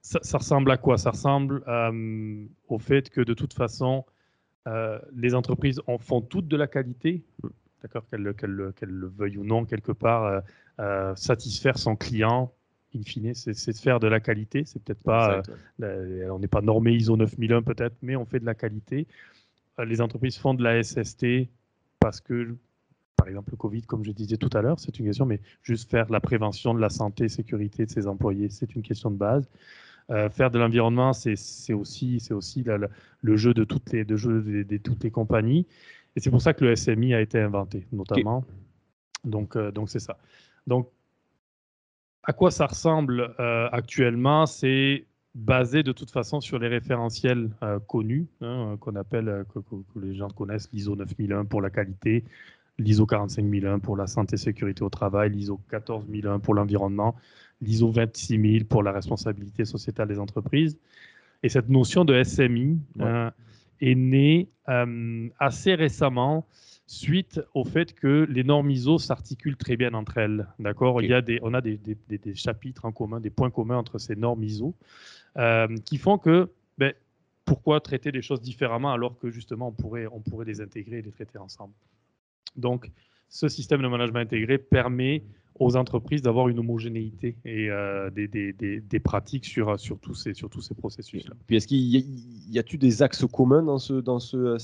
[0.00, 0.98] ça, ressemble à quoi?
[0.98, 4.04] Ça ressemble euh, au fait que de toute façon,
[4.68, 7.24] euh, les entreprises en font toutes de la qualité,
[7.82, 10.42] d'accord, qu'elles le veuillent ou non, quelque part,
[11.16, 12.52] satisfaire son client
[12.96, 14.62] in fine, c'est de faire de la qualité.
[14.64, 15.42] C'est peut-être pas,
[15.82, 19.06] euh, on n'est pas normé ISO 9001 peut-être, mais on fait de la qualité.
[19.78, 21.48] Euh, les entreprises font de la SST
[22.00, 22.56] parce que,
[23.16, 25.90] par exemple, le Covid, comme je disais tout à l'heure, c'est une question, mais juste
[25.90, 29.16] faire la prévention de la santé et sécurité de ses employés, c'est une question de
[29.16, 29.48] base.
[30.10, 32.64] Euh, faire de l'environnement, c'est aussi, aussi
[33.22, 35.66] le jeu de toutes les, de jeu de, toutes les compagnies.
[36.14, 38.44] Et c'est pour ça que le SMI a été inventé, notamment.
[39.24, 40.16] Donc, donc c'est ça.
[40.66, 40.88] Donc,
[42.26, 47.78] à quoi ça ressemble euh, actuellement C'est basé de toute façon sur les référentiels euh,
[47.78, 49.60] connus, hein, qu'on appelle, euh, que,
[50.00, 52.24] les gens connaissent, l'ISO 9001 pour la qualité,
[52.78, 57.14] l'ISO 45001 pour la santé et sécurité au travail, l'ISO 14001 pour l'environnement,
[57.60, 60.78] l'ISO 26000 pour la responsabilité sociétale des entreprises.
[61.42, 63.30] Et cette notion de SMI euh,
[63.80, 66.46] est née euh, assez récemment
[66.86, 70.46] suite au fait que les normes ISO s'articulent très bien entre elles.
[70.58, 71.02] D'accord?
[71.02, 73.98] Il y a des, On a des, des, chapitres en commun, des points communs entre
[73.98, 74.74] ces normes ISO
[75.36, 76.92] euh, qui font que ben,
[77.44, 81.02] pourquoi traiter les choses différemment alors que justement on pourrait, on pourrait les intégrer et
[81.02, 81.74] les traiter ensemble?
[82.56, 82.90] Donc,
[83.28, 85.22] ce système de management intégré permet
[85.58, 90.34] aux entreprises d'avoir une homogénéité et euh, des, des, des, pratiques sur, sur, tous ces,
[90.34, 91.34] sur tous ces processus-là.
[91.46, 94.58] Puis est-ce qu'il y a, des axes communs dans ce, dans, ce,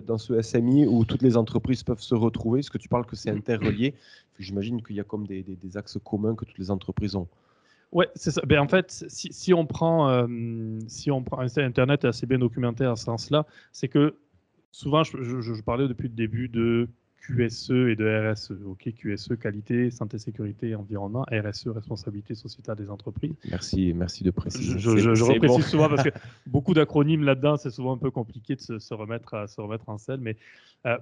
[0.00, 2.60] dans ce SMI où toutes les entreprises peuvent se retrouver?
[2.60, 3.94] Est-ce que tu parles que c'est interrelié?
[4.38, 7.28] J'imagine qu'il y a comme des, axes communs que toutes les entreprises ont.
[7.92, 8.40] Oui, c'est ça.
[8.46, 12.38] Ben, en fait, si, si on prend, euh, si on prend Internet est assez bien
[12.38, 14.14] documenté à ce sens-là, c'est que
[14.70, 16.88] souvent, je, je, parlais depuis le début de
[17.20, 18.52] QSE et de RSE.
[18.66, 21.24] Ok, QSE, qualité, santé, sécurité, environnement.
[21.30, 23.34] RSE, responsabilité sociétale des entreprises.
[23.50, 24.78] Merci, merci de préciser.
[24.78, 26.10] Je, je, reprécise souvent parce que
[26.46, 29.98] beaucoup d'acronymes là-dedans, c'est souvent un peu compliqué de se, remettre, à, se remettre en
[29.98, 30.20] selle.
[30.20, 30.36] Mais
[30.86, 30.96] euh,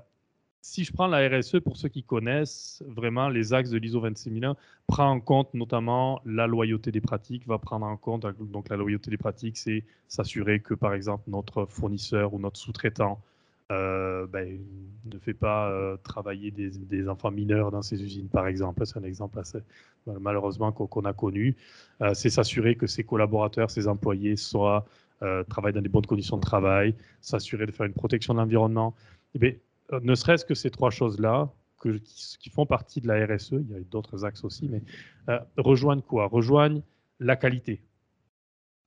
[0.61, 4.57] si je prends la RSE, pour ceux qui connaissent vraiment les axes de l'ISO 26001,
[4.87, 9.11] prend en compte notamment la loyauté des pratiques, va prendre en compte, donc la loyauté
[9.11, 13.21] des pratiques, c'est s'assurer que par exemple notre fournisseur ou notre sous-traitant
[13.71, 14.59] euh, ben,
[15.05, 18.87] ne fait pas euh, travailler des, enfants mineurs dans ses usines, par exemple.
[18.87, 19.59] C'est un exemple assez,
[20.07, 21.55] malheureusement qu'on a connu.
[22.01, 24.87] Euh, c'est s'assurer que ses collaborateurs, ses employés soient,
[25.49, 28.95] travaillent dans des bonnes conditions de travail, s'assurer de faire une protection de l'environnement.
[29.35, 29.61] Eh
[30.01, 31.51] ne serait-ce que ces trois choses-là,
[31.83, 32.01] qui,
[32.39, 34.83] qui, font partie de la RSE, il y a d'autres axes aussi, mais
[35.57, 36.27] rejoignent quoi?
[36.27, 36.83] Rejoignent
[37.21, 37.83] la qualité.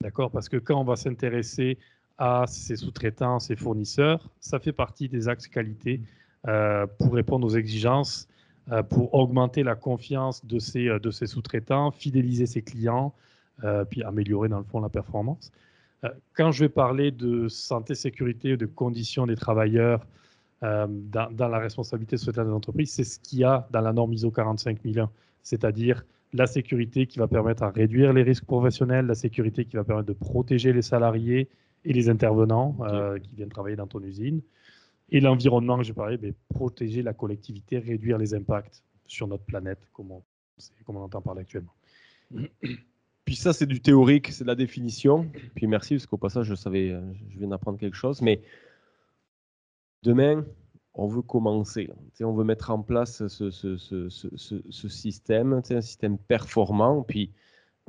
[0.02, 0.32] D'accord?
[0.32, 1.78] Parce que quand on va s'intéresser
[2.22, 4.30] à ses sous-traitants, ses fournisseurs.
[4.40, 6.02] Ça fait partie des axes qualité
[6.48, 8.28] euh, pour répondre aux exigences,
[8.72, 13.14] euh, pour augmenter la confiance de ses, euh, de ses sous-traitants, fidéliser ses clients,
[13.92, 15.52] puis améliorer dans le fond la performance.
[16.34, 20.08] quand je vais parler de santé, sécurité, de conditions des travailleurs
[20.64, 24.32] dans, la responsabilité sociétale des entreprises, c'est ce qu'il y a dans la norme ISO
[24.32, 25.12] 45001,
[25.44, 26.04] c'est-à-dire
[26.34, 30.08] la sécurité qui va permettre à réduire les risques professionnels, la sécurité qui va permettre
[30.08, 31.48] de protéger les salariés
[31.84, 34.42] et les intervenants euh, qui viennent travailler dans ton usine.
[35.10, 39.80] Et l'environnement que j'ai parlé, ben, protéger la collectivité, réduire les impacts sur notre planète,
[39.94, 40.24] comme on,
[40.86, 41.74] comme on entend parler actuellement.
[43.26, 45.30] Puis ça, c'est du théorique, c'est de la définition.
[45.56, 46.90] Puis merci, parce qu'au passage, je savais,
[47.30, 48.22] je viens d'apprendre quelque chose.
[48.22, 48.42] Mais
[50.04, 50.46] demain,
[50.94, 51.90] on veut commencer.
[52.20, 57.04] On veut mettre en place ce, ce, ce, ce système, un système performant.
[57.04, 57.32] Puis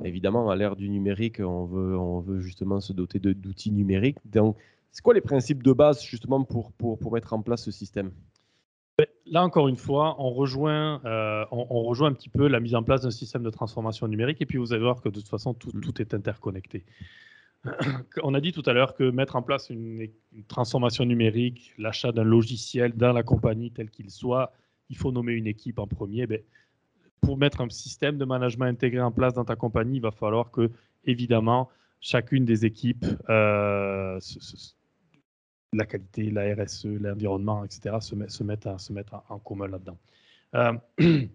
[0.03, 4.17] Évidemment, à l'ère du numérique, on veut, on veut justement se doter d'outils numériques.
[4.25, 4.57] Donc,
[4.91, 8.11] c'est quoi les principes de base justement pour, pour, pour mettre en place ce système?
[8.97, 12.75] Ben, Là, encore une fois, on rejoint, euh, on, rejoint un petit peu la mise
[12.75, 15.29] en place d'un système de transformation numérique et puis vous allez voir que de toute
[15.29, 16.85] façon, tout, tout est interconnecté.
[18.23, 20.09] On a dit tout à l'heure que mettre en place une,
[20.47, 24.53] transformation numérique, l'achat d'un logiciel dans la compagnie tel qu'il soit,
[24.89, 26.27] il faut nommer une équipe en premier.
[26.27, 26.41] Ben,
[27.23, 30.51] pour mettre un système de management intégré en place dans ta compagnie, il va falloir
[30.51, 30.69] que,
[31.05, 31.69] évidemment,
[32.01, 34.19] chacune des équipes, euh,
[35.71, 39.97] la qualité, la RSE, l'environnement, etc., se, met, se mettent, se mettent en, commun là-dedans.
[40.55, 40.73] Euh,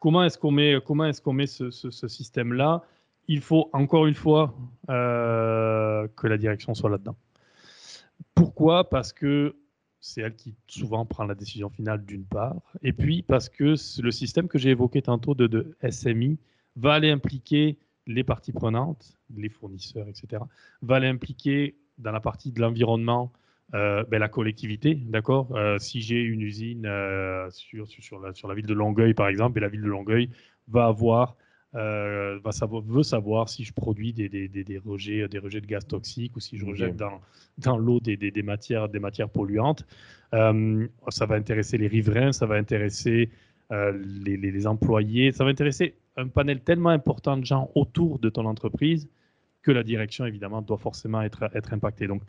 [0.00, 2.82] comment est-ce qu'on met, comment est-ce qu'on met ce, système-là?
[3.28, 4.54] Il faut encore une fois
[4.90, 7.16] euh, que la direction soit là-dedans.
[8.34, 8.88] Pourquoi?
[8.88, 9.56] Parce que
[10.00, 14.10] c'est elle qui souvent prend la décision finale d'une part, et puis parce que le
[14.10, 16.38] système que j'ai évoqué tantôt de, SMI
[16.76, 20.42] va aller impliquer les parties prenantes, les fournisseurs, etc.,
[20.82, 23.32] va aller impliquer dans la partie de l'environnement
[23.74, 28.46] euh, ben, la collectivité, d'accord euh, Si j'ai une usine euh, sur, sur, la, sur
[28.46, 30.30] la ville de Longueuil, par exemple, et la ville de Longueuil
[30.68, 31.36] va avoir
[31.74, 35.66] euh, va savoir, veut savoir si je produis des, des, des, rejets, des rejets de
[35.66, 37.20] gaz toxiques ou si je rejette dans,
[37.58, 39.84] dans l'eau des, matières, des matières polluantes.
[40.32, 43.30] Euh, ça va intéresser les riverains, ça va intéresser
[43.72, 48.28] euh, les, les, employés, ça va intéresser un panel tellement important de gens autour de
[48.30, 49.08] ton entreprise
[49.62, 52.06] que la direction, évidemment, doit forcément être, être impactée.
[52.06, 52.22] Donc,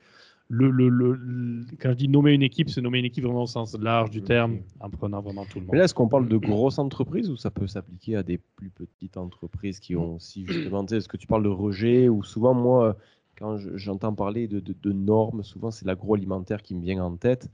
[0.50, 3.78] le, le, quand je dis nommer une équipe, c'est nommer une équipe vraiment au sens
[3.78, 5.74] large du terme, en prenant vraiment tout le monde.
[5.74, 8.70] Mais là, est-ce qu'on parle de grosses entreprises ou ça peut s'appliquer à des plus
[8.70, 12.98] petites entreprises qui ont aussi justement, est-ce que tu parles de rejet ou souvent, moi,
[13.38, 17.50] quand j'entends parler de, de, normes, souvent c'est l'agroalimentaire qui me vient en tête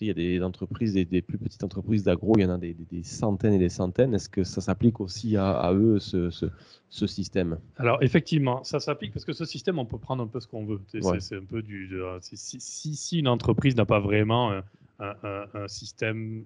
[0.00, 2.74] il y a des entreprises, des, plus petites entreprises d'agro, il y en a des,
[3.02, 4.14] centaines et des centaines.
[4.14, 7.58] Est-ce que ça s'applique aussi à, eux, ce, système?
[7.76, 10.64] Alors, effectivement, ça s'applique parce que ce système, on peut prendre un peu ce qu'on
[10.64, 10.80] veut.
[11.18, 11.94] C'est un peu du.
[12.20, 14.60] si, une entreprise n'a pas vraiment
[14.98, 16.44] un système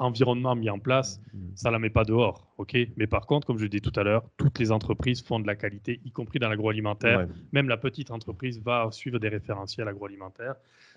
[0.00, 1.38] environnement mis en place, mm.
[1.54, 2.48] ça ne la met pas dehors.
[2.58, 2.76] ok?
[2.96, 5.54] Mais par contre, comme je dit tout à l'heure, toutes les entreprises font de la
[5.54, 7.28] qualité, y compris dans l'agroalimentaire.
[7.52, 10.56] Même la petite entreprise va suivre des référentiels agroalimentaires.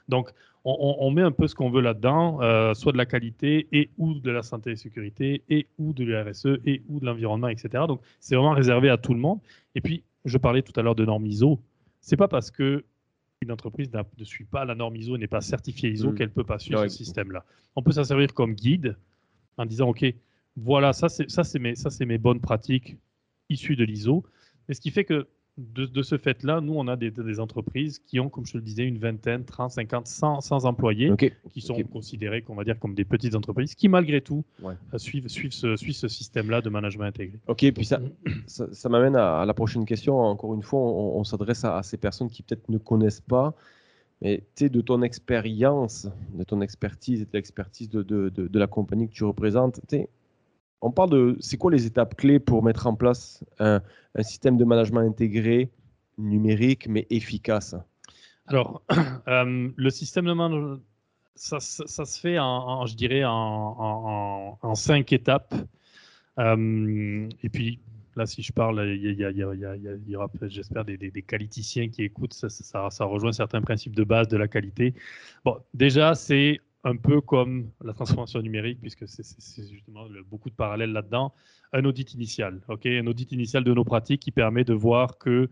[0.10, 0.30] Donc,
[0.66, 4.13] on, met un peu ce qu'on veut là-dedans, euh, soit de la qualité et ou
[4.13, 7.84] de la santé et sécurité et ou de l'URSE et ou de l'environnement, etc.
[7.88, 9.39] Donc, c'est vraiment réservé à tout le monde.
[9.76, 11.60] Et puis, je parlais tout à l'heure de normes ISO.
[12.00, 12.86] C'est pas parce que
[13.42, 16.16] une entreprise ne suit pas la norme ISO, n'est pas certifiée ISO, mm.
[16.16, 17.44] qu'elle ne peut pas suivre ce système-là.
[17.76, 18.96] On peut s'en servir comme guide
[19.58, 20.06] en disant, OK,
[20.56, 21.74] voilà, ça c'est mes,
[22.06, 22.98] mes bonnes pratiques
[23.50, 24.24] issues de l'ISO.
[24.68, 28.28] Mais ce qui fait que de, ce fait-là, nous, on a des, entreprises qui ont,
[28.28, 31.12] comme je le disais, une vingtaine, 30, 50, 100, employés,
[31.52, 35.28] qui sont considérés, qu'on va dire, comme des petites entreprises, qui, malgré tout, euh, suivent,
[35.28, 37.38] suivent ce, ce système-là de management intégré.
[37.48, 38.00] Ok, puis ça,
[38.48, 40.20] ça, m'amène à, la prochaine question.
[40.20, 43.54] Encore une fois, on, s'adresse à, ces personnes qui peut-être ne connaissent pas.
[44.22, 48.60] Mais tu sais, de ton expérience, de ton expertise et de l'expertise de, de, de,
[48.60, 50.10] la compagnie que tu représentes, tu sais,
[50.84, 53.82] on parle de c'est quoi les étapes clés pour mettre en place un,
[54.19, 55.72] système de management intégré,
[56.17, 57.76] numérique, mais efficace?
[58.48, 58.84] Alors,
[59.28, 60.82] euh, le système de management,
[61.36, 65.56] ça, se fait, en, je dirais, en, cinq étapes.
[66.38, 67.80] Euh, et puis,
[68.17, 72.34] là, si je parle, il y, aura, j'espère, des, qualiticiens qui écoutent.
[72.34, 74.93] Ça, rejoint certains principes de base de la qualité.
[75.46, 80.91] Bon, déjà, c'est un peu comme la transformation numérique, puisque c'est justement beaucoup de parallèles
[80.91, 81.34] là-dedans,
[81.72, 85.50] un audit initial, ok, un audit initial de nos pratiques qui permet de voir que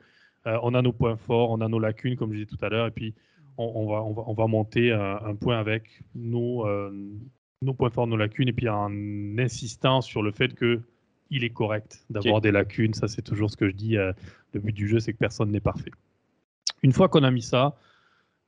[0.48, 2.70] euh, on a nos points forts, on a nos lacunes, comme je disais tout à
[2.70, 3.14] l'heure, et puis
[3.58, 6.92] on, va, on, va, on, va, monter un, point avec nos, euh,
[7.62, 8.90] nos points forts, nos lacunes, et puis en
[9.38, 10.82] insistant sur le fait que
[11.32, 12.94] il est correct d'avoir des lacunes.
[12.94, 13.98] Ça, c'est toujours ce que je dis.
[13.98, 14.12] Euh,
[14.54, 15.92] le but du jeu, c'est que personne n'est parfait.
[16.84, 17.76] Une fois qu'on a mis ça,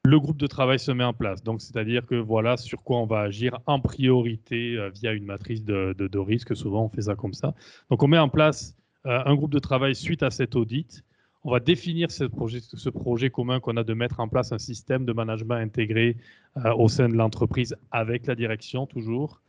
[0.06, 1.44] le groupe de travail se met en place.
[1.44, 5.64] Donc, c'est-à-dire que voilà sur quoi on va agir en priorité euh, via une matrice
[5.64, 6.56] de, risque.
[6.56, 7.54] Souvent, on fait ça comme ça.
[7.90, 11.04] Donc, on met en place euh, un groupe de travail suite à cet audit.
[11.46, 14.60] On va définir ce projet, ce projet commun qu'on a de mettre en place un
[14.60, 16.18] système de management intégré
[16.58, 19.43] euh, au sein de l'entreprise avec la direction toujours.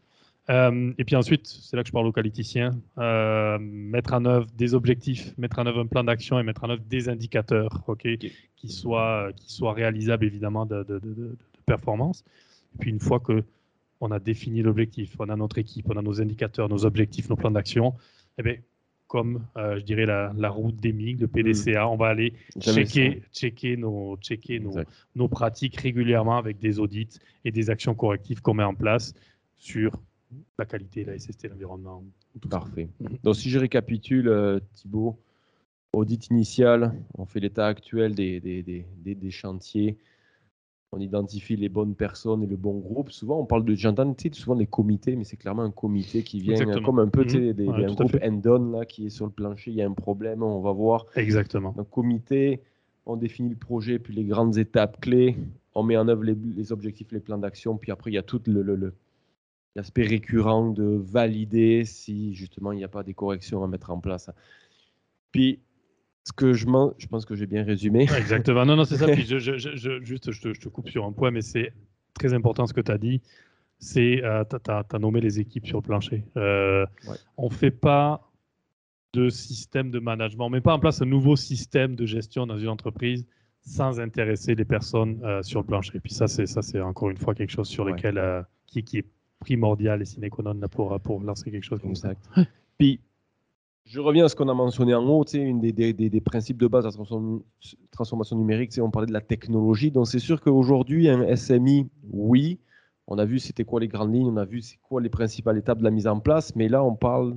[0.48, 2.70] Et puis ensuite, c'est là que je parle aux qualiticiens,
[3.60, 6.82] mettre en œuvre des objectifs, mettre en œuvre un plan d'action et mettre en œuvre
[6.88, 8.06] des indicateurs, ok,
[8.56, 12.24] qui soit, qui soit réalisable évidemment de, de, de, performance.
[12.74, 13.42] Et puis une fois que
[14.00, 17.36] on a défini l'objectif, on a notre équipe, on a nos indicateurs, nos objectifs, nos
[17.36, 17.94] plans d'action,
[18.36, 18.56] eh bien,
[19.06, 21.88] comme euh, je dirais la, la route des MIG, le PDCA, mm.
[21.88, 24.74] on va aller checker, checker, nos, checker nos,
[25.14, 29.14] nos, pratiques régulièrement avec des audits et des actions correctives qu'on met en place
[29.56, 29.92] sur
[30.58, 32.04] la qualité, la SST, l'environnement.
[32.50, 32.88] Parfait.
[33.22, 35.18] Donc si je récapitule, euh, Thibault,
[35.92, 39.96] audit initial, on fait l'état actuel des, des, des, des, chantiers,
[40.92, 43.10] on identifie les bonnes personnes et le bon groupe.
[43.10, 46.56] Souvent, on parle de, j'entends souvent des comités, mais c'est clairement un comité qui vient
[46.82, 47.52] comme un peu mmh.
[47.52, 50.42] des, un groupe end-on là qui est sur le plancher, il y a un problème,
[50.42, 51.06] on va voir.
[51.16, 51.74] Exactement.
[51.78, 52.60] Un comité,
[53.06, 55.36] on définit le projet, puis les grandes étapes clés,
[55.74, 58.22] on met en œuvre les, les objectifs, les plans d'action, puis après il y a
[58.22, 58.94] tout le, le,
[59.74, 64.00] l'aspect récurrent de valider si justement il n'y a pas des corrections à mettre en
[64.00, 64.30] place.
[65.32, 65.60] Puis
[66.24, 66.66] ce que je,
[66.98, 68.06] je pense que j'ai bien résumé.
[68.16, 68.64] Exactement.
[68.64, 69.06] Non, non, c'est ça.
[69.12, 71.72] Puis je, je, juste, je te, coupe sur un point, mais c'est
[72.14, 73.20] très important ce que tu as dit.
[73.78, 76.24] C'est, euh, tu as, nommé les équipes sur le plancher.
[76.36, 76.86] Euh,
[77.36, 78.30] On ne fait pas
[79.12, 82.46] de système de management, on ne met pas en place un nouveau système de gestion
[82.46, 83.26] dans une entreprise
[83.60, 85.96] sans intéresser les personnes euh, sur le plancher.
[85.96, 88.82] Et puis ça, c'est ça, c'est encore une fois quelque chose sur lequel euh, qui,
[88.82, 89.06] qui, est
[89.44, 92.14] primordial et sine qua non pour, pour lancer quelque chose comme ça.
[92.78, 93.00] Puis
[93.84, 96.66] je reviens à ce qu'on a mentionné en haut, une des, des, des, principes de
[96.66, 97.42] base de la
[97.90, 99.90] transformation, numérique, on parlait de la technologie.
[99.90, 102.58] Donc c'est sûr qu'aujourd'hui, un SMI, oui,
[103.06, 105.58] on a vu c'était quoi les grandes lignes, on a vu c'est quoi les principales
[105.58, 107.36] étapes de la mise en place, mais là on parle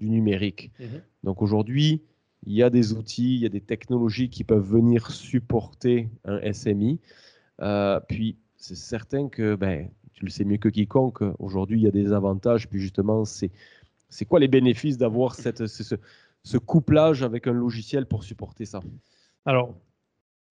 [0.00, 0.72] du numérique.
[0.80, 1.00] Mhm.
[1.22, 2.02] Donc aujourd'hui,
[2.46, 6.40] il y a des outils, il y a des technologies qui peuvent venir supporter un
[6.52, 6.98] SMI.
[7.60, 11.88] Euh, puis c'est certain que, ben, tu le sais mieux que quiconque, aujourd'hui il y
[11.88, 13.50] a des avantages, puis justement c'est
[14.08, 15.96] c'est quoi les bénéfices d'avoir ce,
[16.44, 18.80] ce, couplage avec un logiciel pour supporter ça?
[19.44, 19.74] Alors,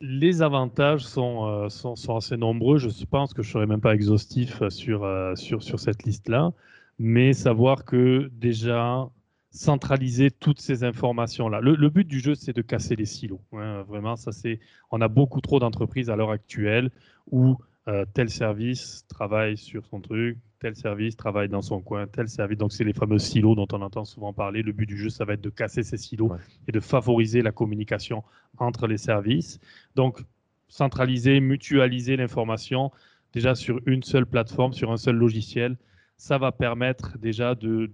[0.02, 2.78] les avantages sont, euh, sont, sont, assez nombreux.
[2.78, 6.52] Je pense que je ne serai même pas exhaustif sur, euh, sur, sur cette liste-là.
[7.00, 9.10] Mais savoir que déjà,
[9.54, 11.62] centraliser toutes ces informations-là.
[11.62, 13.42] Le, but du jeu, c'est de casser les silos.
[13.54, 13.84] Hein.
[13.84, 14.60] vraiment, ça c'est.
[14.92, 16.92] On a beaucoup trop d'entreprises à l'heure actuelle
[17.32, 17.58] où
[17.90, 22.58] euh, tel service travaille sur son truc, tel service travaille dans son coin, tel service.
[22.58, 24.62] Donc, c'est les fameux silos dont on entend souvent parler.
[24.62, 26.32] Le but du jeu, ça va être de casser ces silos
[26.68, 28.24] et de favoriser la communication
[28.58, 29.60] entre les services.
[29.96, 30.22] Donc,
[30.70, 32.92] centraliser, mutualiser l'information,
[33.34, 35.78] déjà sur une seule plateforme, sur un seul logiciel,
[36.16, 37.92] ça va permettre déjà de,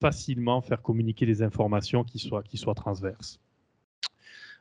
[0.00, 3.40] facilement faire communiquer des informations qui soient, qui soient transverses.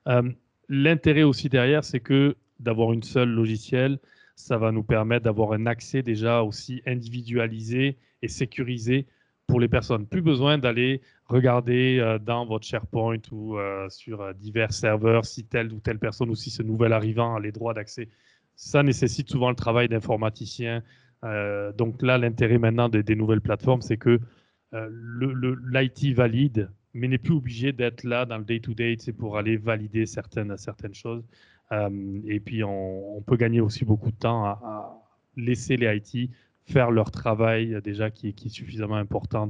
[0.07, 0.31] Euh,
[0.67, 3.99] l'intérêt aussi derrière, c'est que d'avoir une seule logiciel,
[4.35, 9.05] ça va nous permettre d'avoir un accès déjà aussi individualisé et sécurisé
[9.47, 10.07] pour les personnes.
[10.07, 15.71] Plus besoin d'aller regarder euh, dans votre SharePoint ou euh, sur divers serveurs si telle
[15.73, 18.09] ou telle personne ou si ce nouvel arrivant a les droits d'accès.
[18.55, 20.83] Ça nécessite souvent le travail d'informaticien,
[21.23, 24.19] euh, donc là, l'intérêt maintenant des, nouvelles plateformes, c'est que
[24.73, 24.89] euh,
[25.71, 30.05] l'IT valide, mais n'est plus obligé d'être là dans le day-to-day c'est pour aller valider
[30.05, 31.23] certaines, certaines choses.
[31.71, 34.99] Euh, et puis, on, peut gagner aussi beaucoup de temps à,
[35.35, 36.29] laisser les IT
[36.65, 39.47] faire leur travail déjà qui, est suffisamment important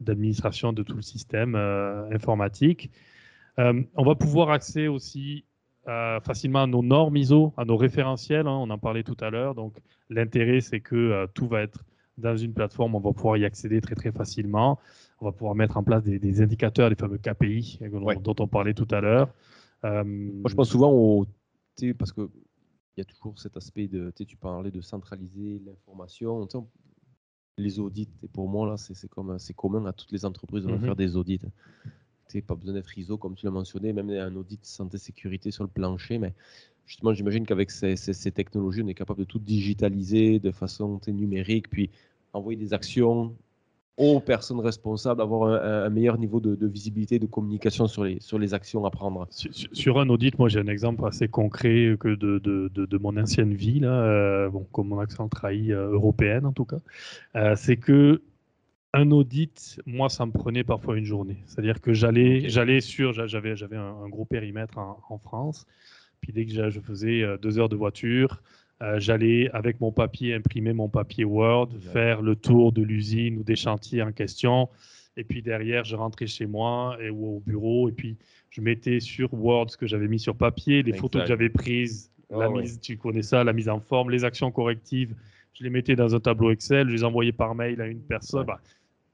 [0.00, 1.56] d'administration de, tout le système
[2.12, 2.90] informatique.
[3.58, 5.44] on va pouvoir accéder aussi
[5.88, 8.46] euh, facilement à nos normes ISO, à nos référentiels.
[8.46, 9.54] Hein, on en parlait tout à l'heure.
[9.54, 9.78] Donc,
[10.10, 11.84] l'intérêt, c'est que euh, tout va être
[12.18, 12.94] dans une plateforme.
[12.94, 14.78] On va pouvoir y accéder très, très facilement.
[15.20, 17.78] On va pouvoir mettre en place des, indicateurs, les fameux KPI
[18.22, 19.32] dont, on parlait tout à l'heure.
[19.84, 21.26] Euh, Moi, je pense souvent au.
[21.98, 22.28] Parce qu'il
[22.96, 24.12] y a toujours cet aspect de.
[24.16, 26.48] Tu parlais de centraliser l'information.
[27.58, 30.72] Les audits, et pour moi, là, c'est comme c'est commun à toutes les entreprises de
[30.72, 30.80] mm-hmm.
[30.80, 31.40] faire des audits
[32.40, 36.18] pas besoin d'être ISO, comme tu l'as mentionné, même un audit santé-sécurité sur le plancher.
[36.18, 36.32] Mais
[36.86, 37.96] justement, j'imagine qu'avec ces,
[38.32, 41.90] technologies, on est capable de tout digitaliser de façon numérique, puis
[42.32, 43.34] envoyer des actions
[44.00, 48.54] aux personnes responsables, avoir un, meilleur niveau de, visibilité, de communication sur les, sur les
[48.54, 49.28] actions à prendre.
[49.30, 53.80] Sur, un audit, moi j'ai un exemple assez concret que de, de, mon ancienne vie,
[53.80, 56.78] là, euh, bon, comme mon accent trahi euh, européenne en tout cas,
[57.36, 58.22] euh, c'est que
[58.92, 61.44] un audit, moi, ça me prenait parfois une journée.
[61.46, 65.64] C'est-à-dire que j'allais, j'allais sur, j'avais, j'avais un, gros périmètre en, France.
[66.20, 68.42] Puis dès que je faisais deux heures de voiture,
[68.82, 73.42] euh, j'allais avec mon papier imprimer mon papier Word, faire le tour de l'usine ou
[73.42, 74.68] des chantiers en question.
[75.16, 78.16] Et puis derrière, je rentrais chez moi et, ou au bureau et puis
[78.48, 82.10] je mettais sur Word ce que j'avais mis sur papier, les photos que j'avais prises,
[82.30, 85.14] la oh, mise, tu connais ça, la mise en forme, les actions correctives.
[85.52, 88.46] Je les mettais dans un tableau Excel, je les envoyais par mail à une personne.
[88.46, 88.60] Bah,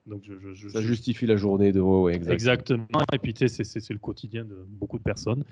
[0.07, 2.87] donc je, ça justifie la journée de ouais, exactement.
[3.12, 5.42] Et puis tu sais, c'est le quotidien de beaucoup de personnes.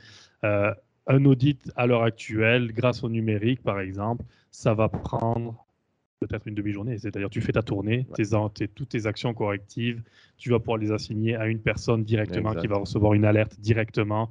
[0.44, 0.72] Euh,
[1.06, 5.66] un audit à l'heure actuelle, grâce au numérique par exemple, ça va prendre
[6.20, 6.98] peut-être une demi-journée.
[6.98, 10.02] C'est-à-dire tu fais ta tournée, tes, toutes tes actions correctives,
[10.36, 14.30] tu vas pouvoir les assigner à une personne directement qui va recevoir une alerte directement.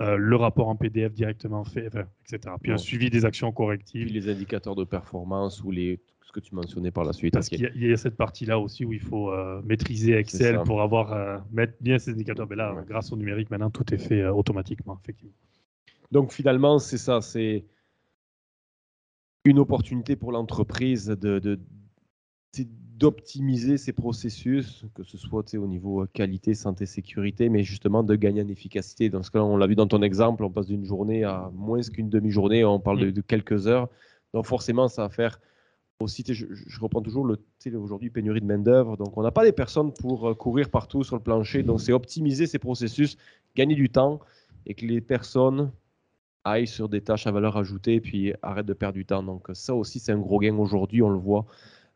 [0.00, 1.90] Euh, le rapport en PDF directement fait,
[2.26, 2.54] etc.
[2.60, 4.06] Puis un suivi des actions correctives.
[4.06, 6.00] Puis les indicateurs de performance ou les
[6.32, 7.34] que tu mentionnais par la suite.
[7.34, 11.12] Parce qu'il y, a cette partie-là aussi où il faut euh, maîtriser Excel pour avoir
[11.12, 12.46] euh, mettre bien ces indicateurs.
[12.48, 15.34] Mais là, grâce au numérique, maintenant, tout est fait automatiquement, effectivement.
[16.12, 17.64] Donc finalement, c'est ça, c'est
[19.44, 21.58] une opportunité pour l'entreprise de,
[22.98, 28.42] d'optimiser ses processus, que ce soit au niveau qualité, santé, sécurité, mais justement de gagner
[28.42, 29.08] en efficacité.
[29.08, 31.80] Dans ce cas, on l'a vu dans ton exemple, on passe d'une journée à moins
[31.80, 33.12] qu'une demi-journée, on parle de, mm.
[33.12, 33.88] de, quelques heures.
[34.34, 35.40] Donc forcément, ça va faire
[35.98, 36.46] aussi, je,
[36.78, 37.38] reprends toujours le
[37.74, 41.04] aujourd'hui pénurie de main d'œuvre, donc on n'a pas les personnes pour euh, courir partout
[41.04, 43.16] sur le plancher, donc c'est optimiser ces processus,
[43.54, 44.20] gagner du temps
[44.66, 45.70] et que les personnes
[46.44, 49.22] aillent sur des tâches à valeur ajoutée, puis arrêtent de perdre du temps.
[49.22, 51.46] Donc ça aussi c'est un gros gain aujourd'hui, on le voit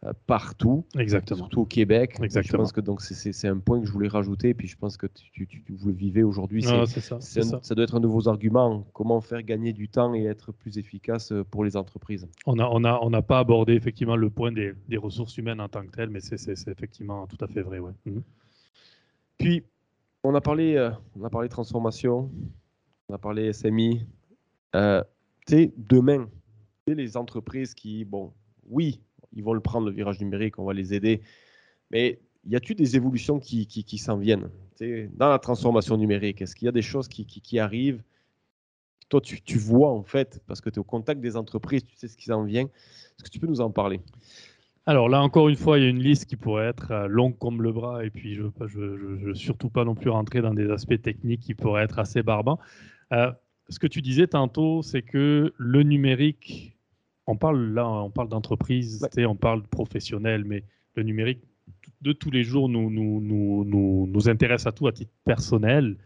[0.04, 1.38] euh, partout, Exactement.
[1.38, 2.16] surtout au Québec.
[2.22, 2.58] Exactement.
[2.58, 5.06] Je pense que donc c'est un point que je voulais rajouter, puis je pense que
[5.06, 6.62] tu, tu, vous le vivez aujourd'hui.
[6.62, 7.74] Ça, ça.
[7.74, 8.86] doit être un de vos arguments.
[8.92, 12.28] Comment faire gagner du temps et être plus efficace euh, pour les entreprises?
[12.44, 15.62] On n'a on a, on a pas abordé effectivement le point des, des, ressources humaines
[15.62, 17.78] en tant que tel, mais c'est effectivement tout à fait vrai.
[17.78, 17.92] Ouais.
[18.04, 18.22] Mhm.
[19.38, 19.64] Puis
[20.24, 22.30] on a parlé, euh, on a parlé transformation,
[23.08, 24.06] on a parlé SMI.
[24.74, 25.02] Euh,
[25.48, 26.28] demain,
[26.86, 28.32] les entreprises qui, bon,
[28.68, 29.00] oui,
[29.32, 31.20] ils vont le prendre, le virage numérique, on va les aider.
[31.90, 34.48] Mais y a-t-il des évolutions qui, qui, s'en viennent?
[35.14, 38.02] Dans la transformation numérique Est-ce qu'il y a des choses qui, qui arrivent?
[39.08, 42.08] Toi, tu, vois en fait, parce que tu es au contact des entreprises, tu sais
[42.08, 42.64] ce qui s'en vient.
[42.64, 44.00] Est-ce que tu peux nous en parler?
[44.84, 47.38] Alors là, encore une fois, il y a une liste qui pourrait être euh, longue
[47.38, 50.70] comme le bras, et puis je ne veux, surtout pas non plus rentrer dans des
[50.70, 52.58] aspects techniques qui pourraient être assez barbants.
[53.12, 53.32] Euh,
[53.68, 56.76] ce que tu disais tantôt, c'est que le numérique
[57.26, 60.62] on parle là, on parle d'entreprise, on parle de professionnel, mais
[60.94, 61.40] le numérique
[62.02, 65.96] de tous les jours nous, nous, nous, nous, intéresse à tout à titre personnel.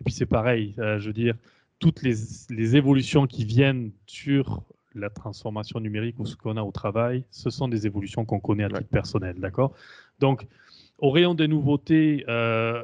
[0.00, 1.36] Et puis c'est pareil, euh, je veux dire,
[1.78, 2.14] toutes les,
[2.50, 4.62] les, évolutions qui viennent sur
[4.94, 8.64] la transformation numérique ou ce qu'on a au travail, ce sont des évolutions qu'on connaît
[8.64, 9.72] à titre personnel, d'accord?
[10.18, 10.46] Donc,
[10.98, 12.82] au rayon des nouveautés, euh,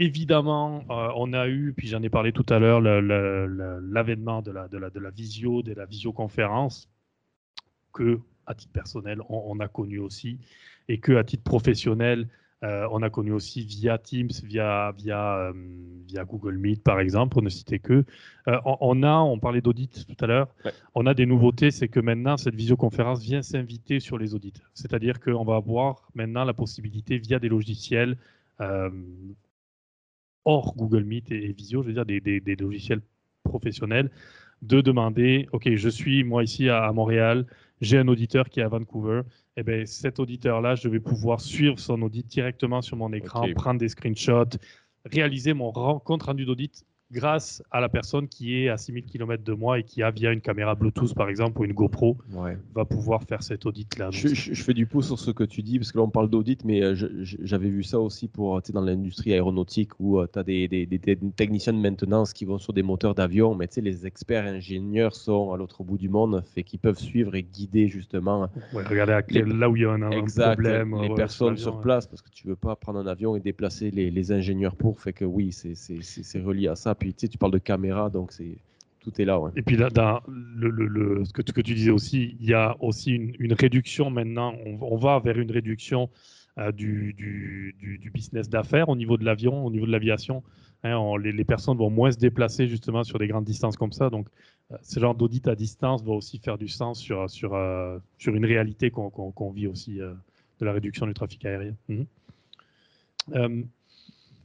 [0.00, 4.66] évidemment, euh, on a eu, puis j'en ai parlé tout à l'heure, l'avènement de la,
[4.66, 6.88] de, la, de la visio, de la visioconférence.
[7.92, 10.40] que à titre personnel, on, a connu aussi,
[10.88, 12.28] et que à titre professionnel,
[12.64, 15.52] euh, on a connu aussi via Teams, via, via, euh,
[16.06, 18.04] via Google Meet, par exemple, pour ne citer que.
[18.48, 20.48] Euh, on, a, on parlait d'audit tout à l'heure,
[20.94, 24.60] on a des nouveautés, c'est que maintenant, cette visioconférence vient s'inviter sur les audits.
[24.74, 28.16] C'est-à-dire qu'on va avoir maintenant la possibilité, via des logiciels
[30.50, 33.02] hors Google Meet et, Visio, je veux dire des, des, logiciels
[33.44, 34.10] professionnels,
[34.62, 37.46] de demander, OK, je suis moi ici à Montréal,
[37.80, 39.22] j'ai un auditeur qui est à Vancouver,
[39.56, 43.46] et eh bien, cet auditeur-là, je vais pouvoir suivre son audit directement sur mon écran,
[43.54, 44.58] prendre des screenshots,
[45.04, 49.52] réaliser mon compte rendu d'audit grâce à la personne qui est à 6000 km de
[49.52, 52.16] moi et qui a via une caméra Bluetooth par exemple ou une GoPro
[52.74, 54.10] va pouvoir faire cet audit là.
[54.10, 56.64] Je, fais du pouce sur ce que tu dis parce que là on parle d'audit
[56.64, 60.68] mais euh, j'avais vu ça aussi pour dans l'industrie aéronautique où euh, tu as des,
[60.68, 64.46] des, techniciens de maintenance qui vont sur des moteurs d'avion mais tu sais les experts
[64.46, 69.42] ingénieurs sont à l'autre bout du monde fait qu'ils peuvent suivre et guider justement regarder
[69.42, 72.56] là où il y a un, problème les personnes sur place parce que tu veux
[72.56, 76.68] pas prendre un avion et déplacer les, les ingénieurs pour fait que oui c'est relié
[76.68, 78.58] à ça puis tu, sais, tu parles de caméra, donc c'est
[79.00, 79.40] tout est là.
[79.56, 83.52] Et puis là, dans le, ce, que, tu disais aussi, il y a aussi une,
[83.52, 84.54] réduction maintenant.
[84.80, 86.10] On, va vers une réduction
[86.58, 90.42] euh, du, du, du, business d'affaires au niveau de l'avion, au niveau de l'aviation.
[90.84, 94.10] Hein, les, personnes vont moins se déplacer justement sur des grandes distances comme ça.
[94.10, 94.28] Donc,
[94.70, 98.34] euh, ce genre d'audit à distance va aussi faire du sens sur, sur, euh, sur
[98.34, 101.74] une réalité qu'on vit aussi de la réduction du trafic aérien.
[101.88, 103.66] Mhm.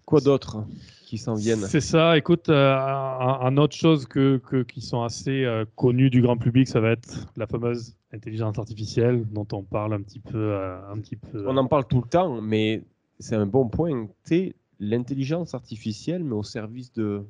[0.06, 0.64] Quoi d'autre
[1.06, 1.66] qui s'en viennent?
[1.68, 2.18] C'est ça.
[2.18, 6.80] Écoute, euh, un, autre chose que, qui sont assez euh, connues du grand public, ça
[6.80, 10.38] va être la fameuse intelligence artificielle dont on parle un petit peu.
[10.38, 12.84] Euh, un petit peu on en parle tout le temps, mais
[13.20, 14.08] c'est un bon point.
[14.26, 17.24] Tu l'intelligence artificielle, mais au service de,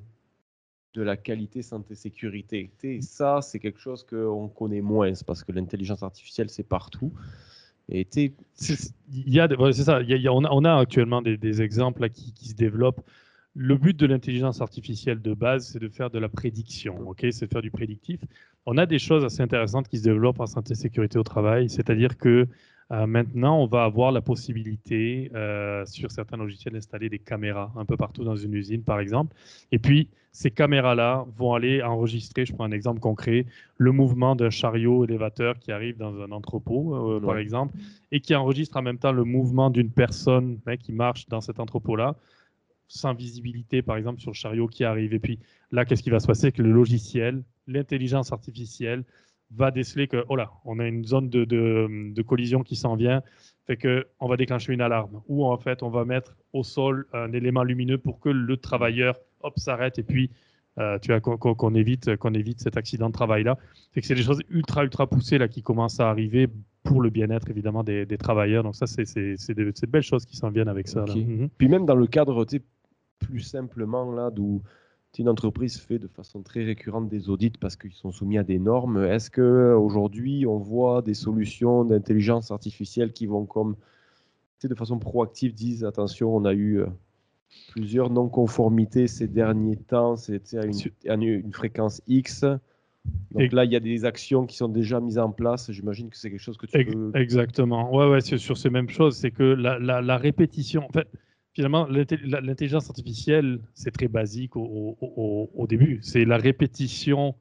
[0.96, 2.72] de la qualité santé-sécurité.
[3.02, 7.12] Ça, c'est quelque chose qu'on connaît moins, parce que l'intelligence artificielle, c'est partout.
[7.90, 8.06] Il
[9.10, 10.02] y a, c'est ça.
[10.02, 13.02] Y a, on, a, actuellement des, exemples qui, se développent.
[13.54, 17.08] Le but de l'intelligence artificielle de base, c'est de faire de la prédiction.
[17.08, 18.20] Ok, c'est de faire du prédictif.
[18.66, 21.70] On a des choses assez intéressantes qui se développent en santé sécurité au travail.
[21.70, 22.48] C'est-à-dire que
[22.92, 27.86] euh, maintenant, on va avoir la possibilité euh, sur certains logiciels d'installer des caméras un
[27.86, 29.36] peu partout dans une usine, par exemple.
[29.72, 34.52] Et puis, ces caméras-là vont aller enregistrer, je prends un exemple concret, le mouvement d'un
[34.52, 37.74] chariot élévateur qui arrive dans un entrepôt, euh, par exemple,
[38.12, 41.60] et qui enregistre en même temps le mouvement d'une personne hein, qui marche dans cet
[41.60, 42.16] entrepôt-là,
[42.88, 45.14] sans visibilité, par exemple, sur le chariot qui arrive.
[45.14, 45.40] Et puis
[45.72, 46.52] là, qu'est-ce qui va se passer?
[46.52, 49.06] Que le logiciel, l'intelligence artificielle,
[49.52, 53.22] va déceler que, oh là, on a une zone de, de, collision qui s'en vient,
[53.66, 55.22] fait qu'on va déclencher une alarme.
[55.28, 59.20] Ou en fait, on va mettre au sol un élément lumineux pour que le travailleur,
[59.42, 60.32] hop, s'arrête et puis
[60.78, 63.58] euh, tu as qu'on évite qu'on évite cet accident de travail là.
[63.94, 66.50] Fait que c'est des choses ultra ultra poussées là qui commencent à arriver
[66.84, 68.64] pour le bien-être évidemment des, des, travailleurs.
[68.64, 71.06] Donc ça c'est de, de, belles choses qui s'en viennent avec ça.
[71.06, 71.50] Mhm.
[71.58, 72.46] Puis même dans le cadre
[73.20, 74.62] plus simplement là d'où
[75.20, 78.60] une entreprise fait de façon très récurrente des audits parce qu'ils sont soumis à des
[78.60, 79.04] normes.
[79.04, 83.76] Est-ce que aujourd'hui on voit des solutions d'intelligence artificielle qui vont comme
[84.68, 86.86] de façon proactive disent attention, on a eu euh,
[87.72, 92.46] plusieurs non-conformités ces derniers temps, c'était à une, une, fréquence X.
[93.32, 95.72] Donc là, il y a des actions qui sont déjà mises en place.
[95.72, 97.12] J'imagine que c'est quelque chose que tu peux...
[97.14, 97.94] Exactement.
[97.94, 99.18] Ouais, ouais, c'est sur ces mêmes choses.
[99.18, 101.08] C'est que la, la, la, répétition, en fait,
[101.56, 106.00] finalement, l'intelligence artificielle, c'est très basique au, début.
[106.02, 107.36] C'est la répétition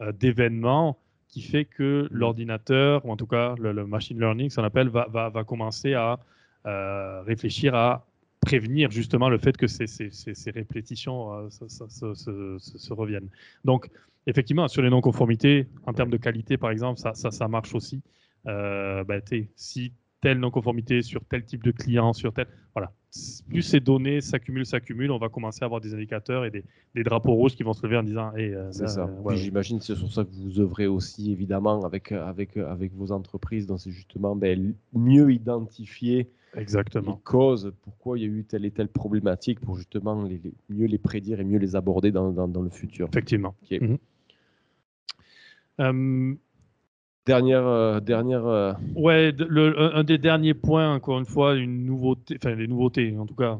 [0.00, 0.98] euh, d'événements
[1.28, 5.30] qui fait que l'ordinateur, ou en tout cas le, machine learning, ça appelle, va, va,
[5.30, 6.20] va, commencer à
[6.66, 8.06] euh, réfléchir à
[8.40, 13.28] prévenir justement le fait que ces, ces, ces, répétitions euh, se, reviennent.
[13.64, 13.90] Donc,
[14.26, 18.02] effectivement, sur les non-conformités, en termes de qualité, par exemple, ça, ça, marche aussi.
[18.46, 19.16] Euh, bah,
[19.56, 22.46] si telle non-conformité sur tel type de client, sur tel...
[22.74, 22.92] Voilà,
[23.48, 27.34] plus ces données s'accumulent, s'accumulent, on va commencer à avoir des indicateurs et des, drapeaux
[27.34, 29.08] rouges qui vont se lever en disant euh, c'est ça.
[29.26, 33.12] Euh, j'imagine que c'est sur ça que vous œuvrez aussi, évidemment, avec, avec, avec vos
[33.12, 33.66] entreprises.
[33.66, 37.12] Donc, c'est justement ben, mieux identifier Exactement.
[37.12, 40.86] les causes, pourquoi il y a eu telle et telle problématique pour justement les, mieux
[40.86, 43.08] les prédire et mieux les aborder dans, dans, le futur.
[43.08, 43.54] Effectivement.
[43.70, 43.98] Mhm.
[45.80, 46.34] Euh,
[47.26, 48.46] Dernière, euh, dernière.
[48.46, 53.16] Euh, ouais, le, un des derniers points, encore une fois, une nouveauté, enfin les nouveautés,
[53.16, 53.58] en tout cas,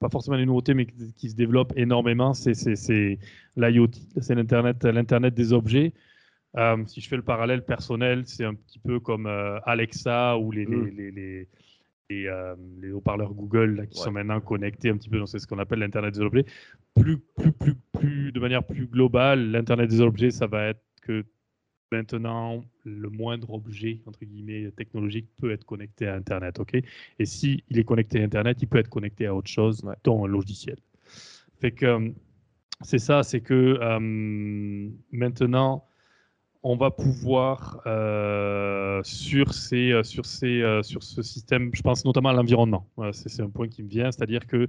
[0.00, 2.52] pas forcément les nouveautés, mais qui, se développent énormément, c'est
[3.56, 3.90] l'IoT,
[4.20, 5.94] c'est l'internet, l'internet des objets.
[6.58, 9.26] Euh, si je fais le parallèle personnel, c'est un petit peu comme
[9.64, 11.48] Alexa ou les, les, les,
[12.10, 15.78] les, haut-parleurs Google là, qui sont maintenant connectés un petit peu dans ce qu'on appelle
[15.78, 16.44] l'internet des objets.
[16.94, 21.24] Plus, plus, plus, plus, de manière plus globale, l'internet des objets, ça va être que
[21.92, 26.58] maintenant, le moindre objet, entre guillemets, technologique peut être connecté à Internet.
[26.58, 26.74] ok?
[27.18, 30.24] Et s'il il est connecté à Internet, il peut être connecté à autre chose, dont
[30.24, 30.76] un logiciel.
[31.60, 32.12] Fait que
[32.82, 35.86] c'est ça, c'est que euh, maintenant,
[36.62, 42.30] on va pouvoir euh, sur, ces, euh, sur, ces, sur ce système, je pense notamment
[42.30, 42.86] à l'environnement.
[43.12, 44.68] c'est un point qui me vient, c'est-à-dire que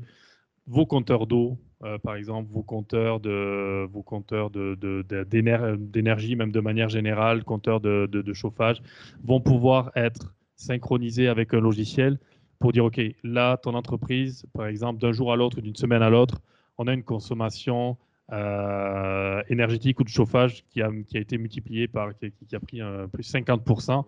[0.68, 1.58] vos compteurs d'eau,
[2.04, 8.34] par exemple, vos compteurs de vos compteurs d'énergie, même de manière générale, compteurs de, de,
[8.34, 8.82] chauffage,
[9.24, 12.18] vont pouvoir être synchronisés avec un logiciel
[12.60, 16.10] pour dire OK, là, ton entreprise, par exemple, d'un jour à l'autre, d'une semaine à
[16.10, 16.42] l'autre,
[16.78, 17.98] on a une consommation
[18.32, 22.82] euh, énergétique ou de chauffage qui a, qui a été multipliée par, qui, a pris
[22.82, 24.04] un, plus 50%.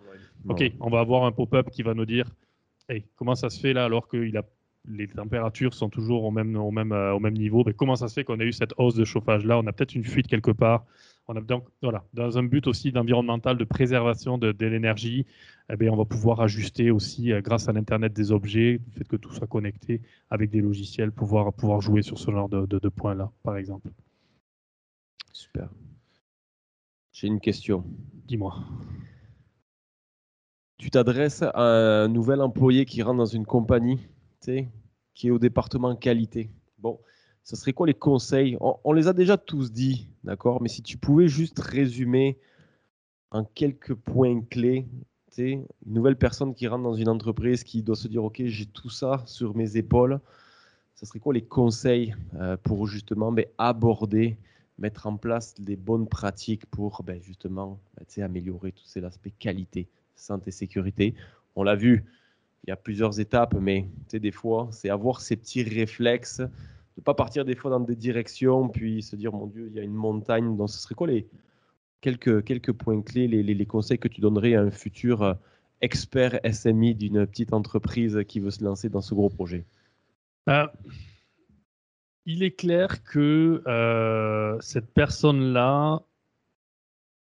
[0.47, 2.30] Ok, on va avoir un pop-up qui va nous dire
[2.89, 4.43] hey, comment ça se fait là alors que il a,
[4.88, 8.08] les températures sont toujours au même, au même, euh, au même niveau Mais Comment ça
[8.08, 10.28] se fait qu'on a eu cette hausse de chauffage là On a peut-être une fuite
[10.28, 10.86] quelque part.
[11.28, 15.28] On a donc, voilà, dans un but aussi d'environnemental, de préservation de, de l'énergie,
[15.70, 19.16] eh on va pouvoir ajuster aussi, euh, grâce à l'Internet des objets, le fait que
[19.16, 20.02] tout soit connecté
[20.32, 23.92] avec des logiciels, pouvoir, pouvoir jouer sur ce genre de, de, points-là, par exemple.
[25.32, 25.70] Super.
[27.12, 27.84] J'ai une question.
[28.26, 28.56] Dis-moi.
[30.80, 34.00] Tu t'adresses à un nouvel employé qui rentre dans une compagnie,
[35.14, 36.50] qui est au département qualité.
[36.80, 37.00] Bon,
[37.43, 38.58] ce serait quoi les conseils?
[38.60, 40.62] On, les a déjà tous dit, d'accord?
[40.62, 42.38] Mais si tu pouvais juste résumer
[43.32, 44.86] en quelques points clés,
[45.38, 48.89] une nouvelle personne qui rentre dans une entreprise qui doit se dire, OK, j'ai tout
[48.89, 50.20] ça sur mes épaules,
[50.95, 54.38] ce serait quoi les conseils euh, pour justement ben, aborder,
[54.78, 59.88] mettre en place les bonnes pratiques pour ben, justement ben, améliorer tous ces aspects qualité,
[60.16, 61.16] santé, sécurité?
[61.56, 62.06] On l'a vu,
[62.70, 66.40] il y a plusieurs étapes, mais des fois, c'est avoir ces petits réflexes
[67.00, 69.80] ne pas partir des fois dans des directions, puis se dire, mon Dieu, il y
[69.80, 70.56] a une montagne.
[70.56, 71.28] Donc, ce serait quoi les
[72.02, 75.34] quelques, quelques points clés, les, les, conseils que tu donnerais à un futur euh,
[75.82, 79.66] expert SMI d'une petite entreprise qui veut se lancer dans ce gros projet?
[80.48, 80.68] Euh,
[82.28, 86.04] Il est clair que euh, cette personne-là,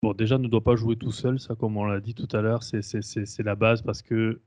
[0.03, 2.41] bon, déjà ne doit pas jouer tout seul, ça comme on l'a dit tout à
[2.41, 4.41] l'heure, c'est la base parce que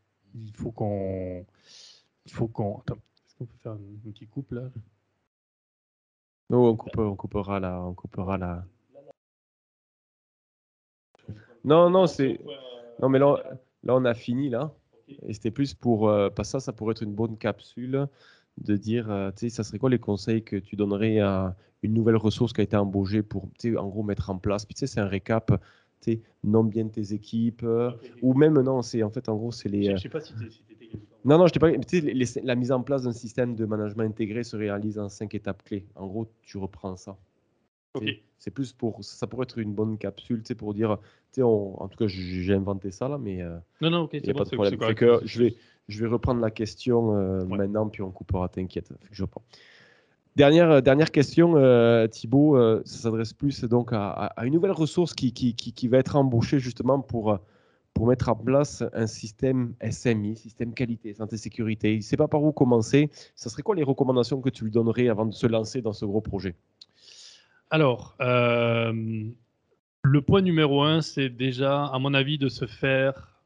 [0.45, 1.45] il faut qu'on...
[2.25, 2.79] Il faut qu'on...
[2.79, 4.69] Est-ce qu'on peut faire un petit couple là?
[6.49, 8.65] On, on coupera là, on coupera là.
[11.65, 12.39] Non, non, c'est.
[13.01, 13.43] Non, mais là,
[13.83, 14.73] là, on a fini là.
[15.23, 16.07] Et c'était plus pour.
[16.07, 18.07] Euh, pas ça, ça pourrait être une bonne capsule
[18.57, 21.93] de dire, euh, tu sais, ça serait quoi les conseils que tu donnerais à une
[21.93, 24.65] nouvelle ressource qui a été embauchée pour, tu sais, en gros, mettre en place.
[24.65, 25.51] Puis, tu sais, c'est un récap,
[26.43, 27.66] nomme bien tes équipes.
[28.22, 29.84] Ou même, non, c'est en fait, en gros, c'est les.
[29.86, 30.34] Je, ne sais pas si
[31.28, 31.72] non, non, je t'ai pas.
[32.43, 35.86] La mise en place d'un système de management intégré se réalise en cinq étapes clés.
[35.95, 37.18] En gros, tu reprends ça.
[38.39, 39.04] C'est plus pour.
[39.04, 40.98] Ça pourrait être une bonne capsule, tu sais, pour dire.
[41.34, 43.41] Tu sais, en tout cas, j'ai inventé ça là, mais.
[43.41, 44.95] Euh, non, non, ok, c'est pas de problème.
[44.95, 45.56] que je vais,
[45.89, 48.93] je vais reprendre la question euh, maintenant, puis on coupera, t'inquiète.
[49.12, 49.43] Je reprends.
[50.38, 51.55] Dernière, euh, dernière question,
[52.09, 57.01] Thibaut, ça s'adresse plus donc à, une nouvelle ressource qui, qui, va être embauchée justement
[57.01, 57.39] pour
[57.95, 61.93] pour mettre en place un système SMI, système qualité, santé, sécurité.
[61.93, 63.09] Il ne sait pas par où commencer.
[63.35, 66.05] Ce serait quoi les recommandations que tu lui donnerais avant de se lancer dans ce
[66.05, 66.53] gros projet?
[67.71, 68.93] Alors, euh,
[70.03, 73.36] le point numéro un, c'est déjà, à mon avis, de se faire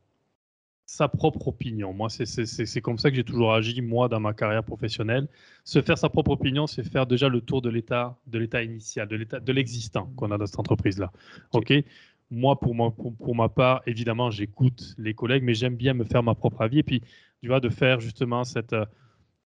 [0.92, 1.94] sa propre opinion.
[1.94, 5.30] Moi, c'est comme ça que j'ai toujours agi, moi, dans ma carrière professionnelle.
[5.64, 9.08] Se faire sa propre opinion, c'est faire déjà le tour de l'état de l'état initial,
[9.08, 11.14] de l'état de l'existant qu'on a dans cette entreprise-là.
[11.54, 11.72] OK,
[12.30, 16.24] moi, pour ma, pour, ma part, évidemment, j'écoute les collègues, mais j'aime bien me faire
[16.24, 16.80] ma propre avis.
[16.80, 17.02] Et puis,
[17.42, 18.86] tu vois, de faire justement cette euh,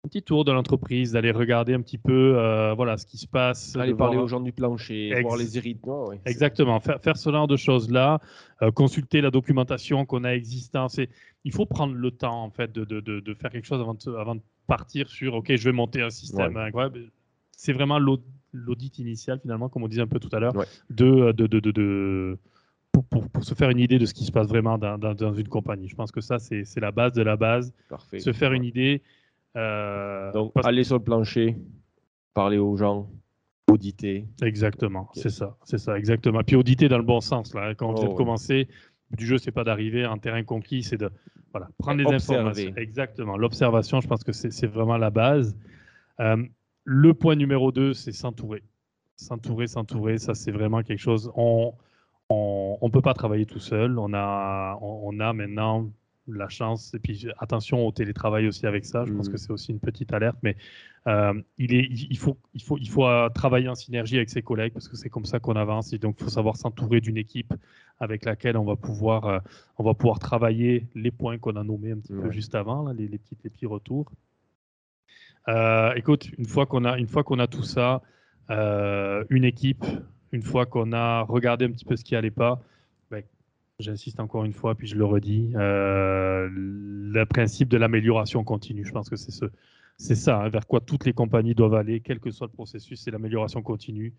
[0.08, 3.76] petit tour de l'entreprise, d'aller regarder un petit peu euh, voilà, ce qui se passe.
[3.76, 6.12] Aller parler aux gens du plancher, voir les irritants.
[6.26, 8.20] Exactement, faire, faire ce genre de choses-là,
[8.62, 11.00] euh, consulter la documentation qu'on a existante.
[11.44, 14.16] Il faut prendre le temps, en fait, de, de, de, faire quelque chose avant de,
[14.16, 16.58] avant de partir sur, OK, je vais monter un système.
[17.52, 20.54] C'est vraiment l'audit initial, finalement, comme on disait un peu tout à l'heure,
[20.90, 22.38] de, de, de
[23.04, 25.88] pour, se faire une idée de ce qui se passe vraiment dans, une compagnie.
[25.88, 27.74] Je pense que ça, c'est la base de la base.
[27.90, 28.20] Parfait.
[28.20, 29.02] Se faire une idée.
[29.56, 31.58] Euh, Donc, aller sur le plancher,
[32.34, 33.10] parler aux gens,
[33.72, 34.28] auditer.
[34.42, 36.42] Exactement, c'est ça, c'est ça, exactement.
[36.44, 37.54] Puis auditer dans le bon sens.
[37.54, 37.74] Là.
[37.76, 38.68] Quand on vient de oh, commencer,
[39.12, 41.10] du jeu, c'est pas d'arriver en terrain conquis, c'est de
[41.52, 42.74] voilà, prendre des informations.
[42.76, 43.38] Exactement.
[43.38, 45.58] L'observation, je pense que c'est vraiment la base.
[46.20, 46.44] Euh,
[46.84, 48.64] le point numéro 2, c'est s'entourer.
[49.16, 51.32] S'entourer, s'entourer, ça c'est vraiment quelque chose.
[51.36, 51.74] On,
[52.30, 53.98] on ne peut pas travailler tout seul.
[54.00, 55.90] On a, on, a maintenant
[56.28, 59.32] la chance, et puis attention au télétravail aussi avec ça, je pense Mhm.
[59.34, 60.58] que c'est aussi une petite alerte, mais
[61.08, 64.42] euh, il, est, il, faut, il, faut, il faut euh, travailler en synergie avec ses
[64.42, 67.18] collègues parce que c'est comme ça qu'on avance, et donc il faut savoir s'entourer d'une
[67.18, 67.54] équipe
[68.00, 69.40] avec laquelle on va pouvoir, euh,
[69.78, 72.94] on va pouvoir travailler les points qu'on a nommés un petit peu juste avant, là,
[72.94, 74.12] les, les, petits, les petits retours.
[75.48, 78.02] Euh, écoute, une fois qu'on a, une fois qu'on a tout ça,
[78.50, 79.86] une équipe,
[80.32, 82.60] une fois qu'on a regardé un petit peu ce qui allait pas,
[83.80, 88.86] j'insiste encore une fois, puis je le redis, euh, le principe de l'amélioration continue.
[88.86, 89.46] Je pense que c'est ce,
[89.98, 93.12] ça hein, vers quoi toutes les compagnies doivent aller, quel que soit le processus, c'est
[93.12, 94.14] l'amélioration continue.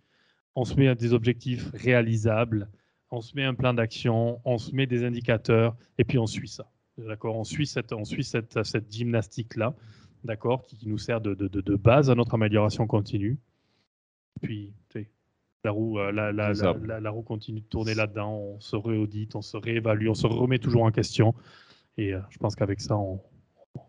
[0.55, 2.69] On se met à des objectifs réalisables,
[3.11, 6.49] on se met un plan d'action, on se met des indicateurs, et puis on suit
[6.49, 6.71] ça.
[6.99, 9.75] D'accord, on suit cette, cette, cette gymnastique là,
[10.25, 13.39] d'accord, qui, nous sert de, de, de base à notre amélioration continue.
[14.43, 15.11] Puis, tu sais,
[15.67, 20.09] la roue, euh, la, roue continue de tourner là-dedans, on se réaudite, on se réévalue,
[20.09, 21.35] on se remet toujours en question.
[21.99, 23.21] Et euh, je pense qu'avec ça, on,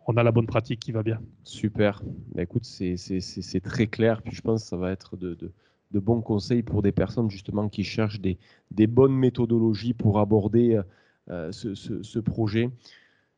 [0.07, 1.19] on a la bonne pratique qui va bien.
[1.43, 2.01] Super.
[2.36, 4.21] Bah, écoute, c'est très clair.
[4.21, 5.51] Puis je pense que ça va être de, de-
[5.91, 8.38] de bons conseils pour des personnes justement qui cherchent des,
[8.71, 10.82] des bonnes méthodologies pour aborder
[11.30, 12.69] euh, ce, ce- ce projet.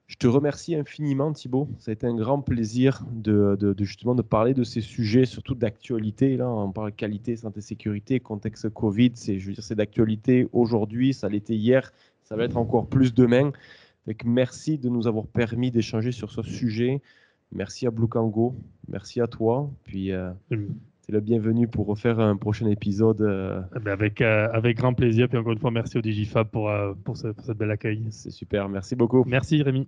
[0.10, 1.70] Je te remercie infiniment, Thibaut.
[1.78, 5.26] Ça a été un grand plaisir de, de- de justement de parler de ces sujets,
[5.26, 6.36] surtout d'actualité.
[6.36, 9.12] Là, on parle qualité, santé, sécurité, contexte Covid.
[9.14, 11.14] C'est, je veux dire, c'est d'actualité aujourd'hui.
[11.14, 11.94] Ça l'était hier.
[12.24, 13.52] Ça va être encore plus demain.
[14.08, 17.02] Que merci de nous avoir permis d'échanger sur ce sujet.
[17.52, 18.56] Merci à Blue Kango.
[18.88, 19.70] Merci à toi.
[19.84, 20.32] Puis, euh,
[21.02, 23.22] c'est le bienvenu pour refaire un prochain épisode.
[23.22, 25.30] euh, Eh ben, avec, euh, avec grand plaisir.
[25.30, 28.02] Puis encore une fois, merci au Digifab pour, euh, pour, ce- pour cette belle accueil.
[28.10, 28.68] c'est super.
[28.70, 29.24] Merci beaucoup.
[29.28, 29.88] Merci Rémi.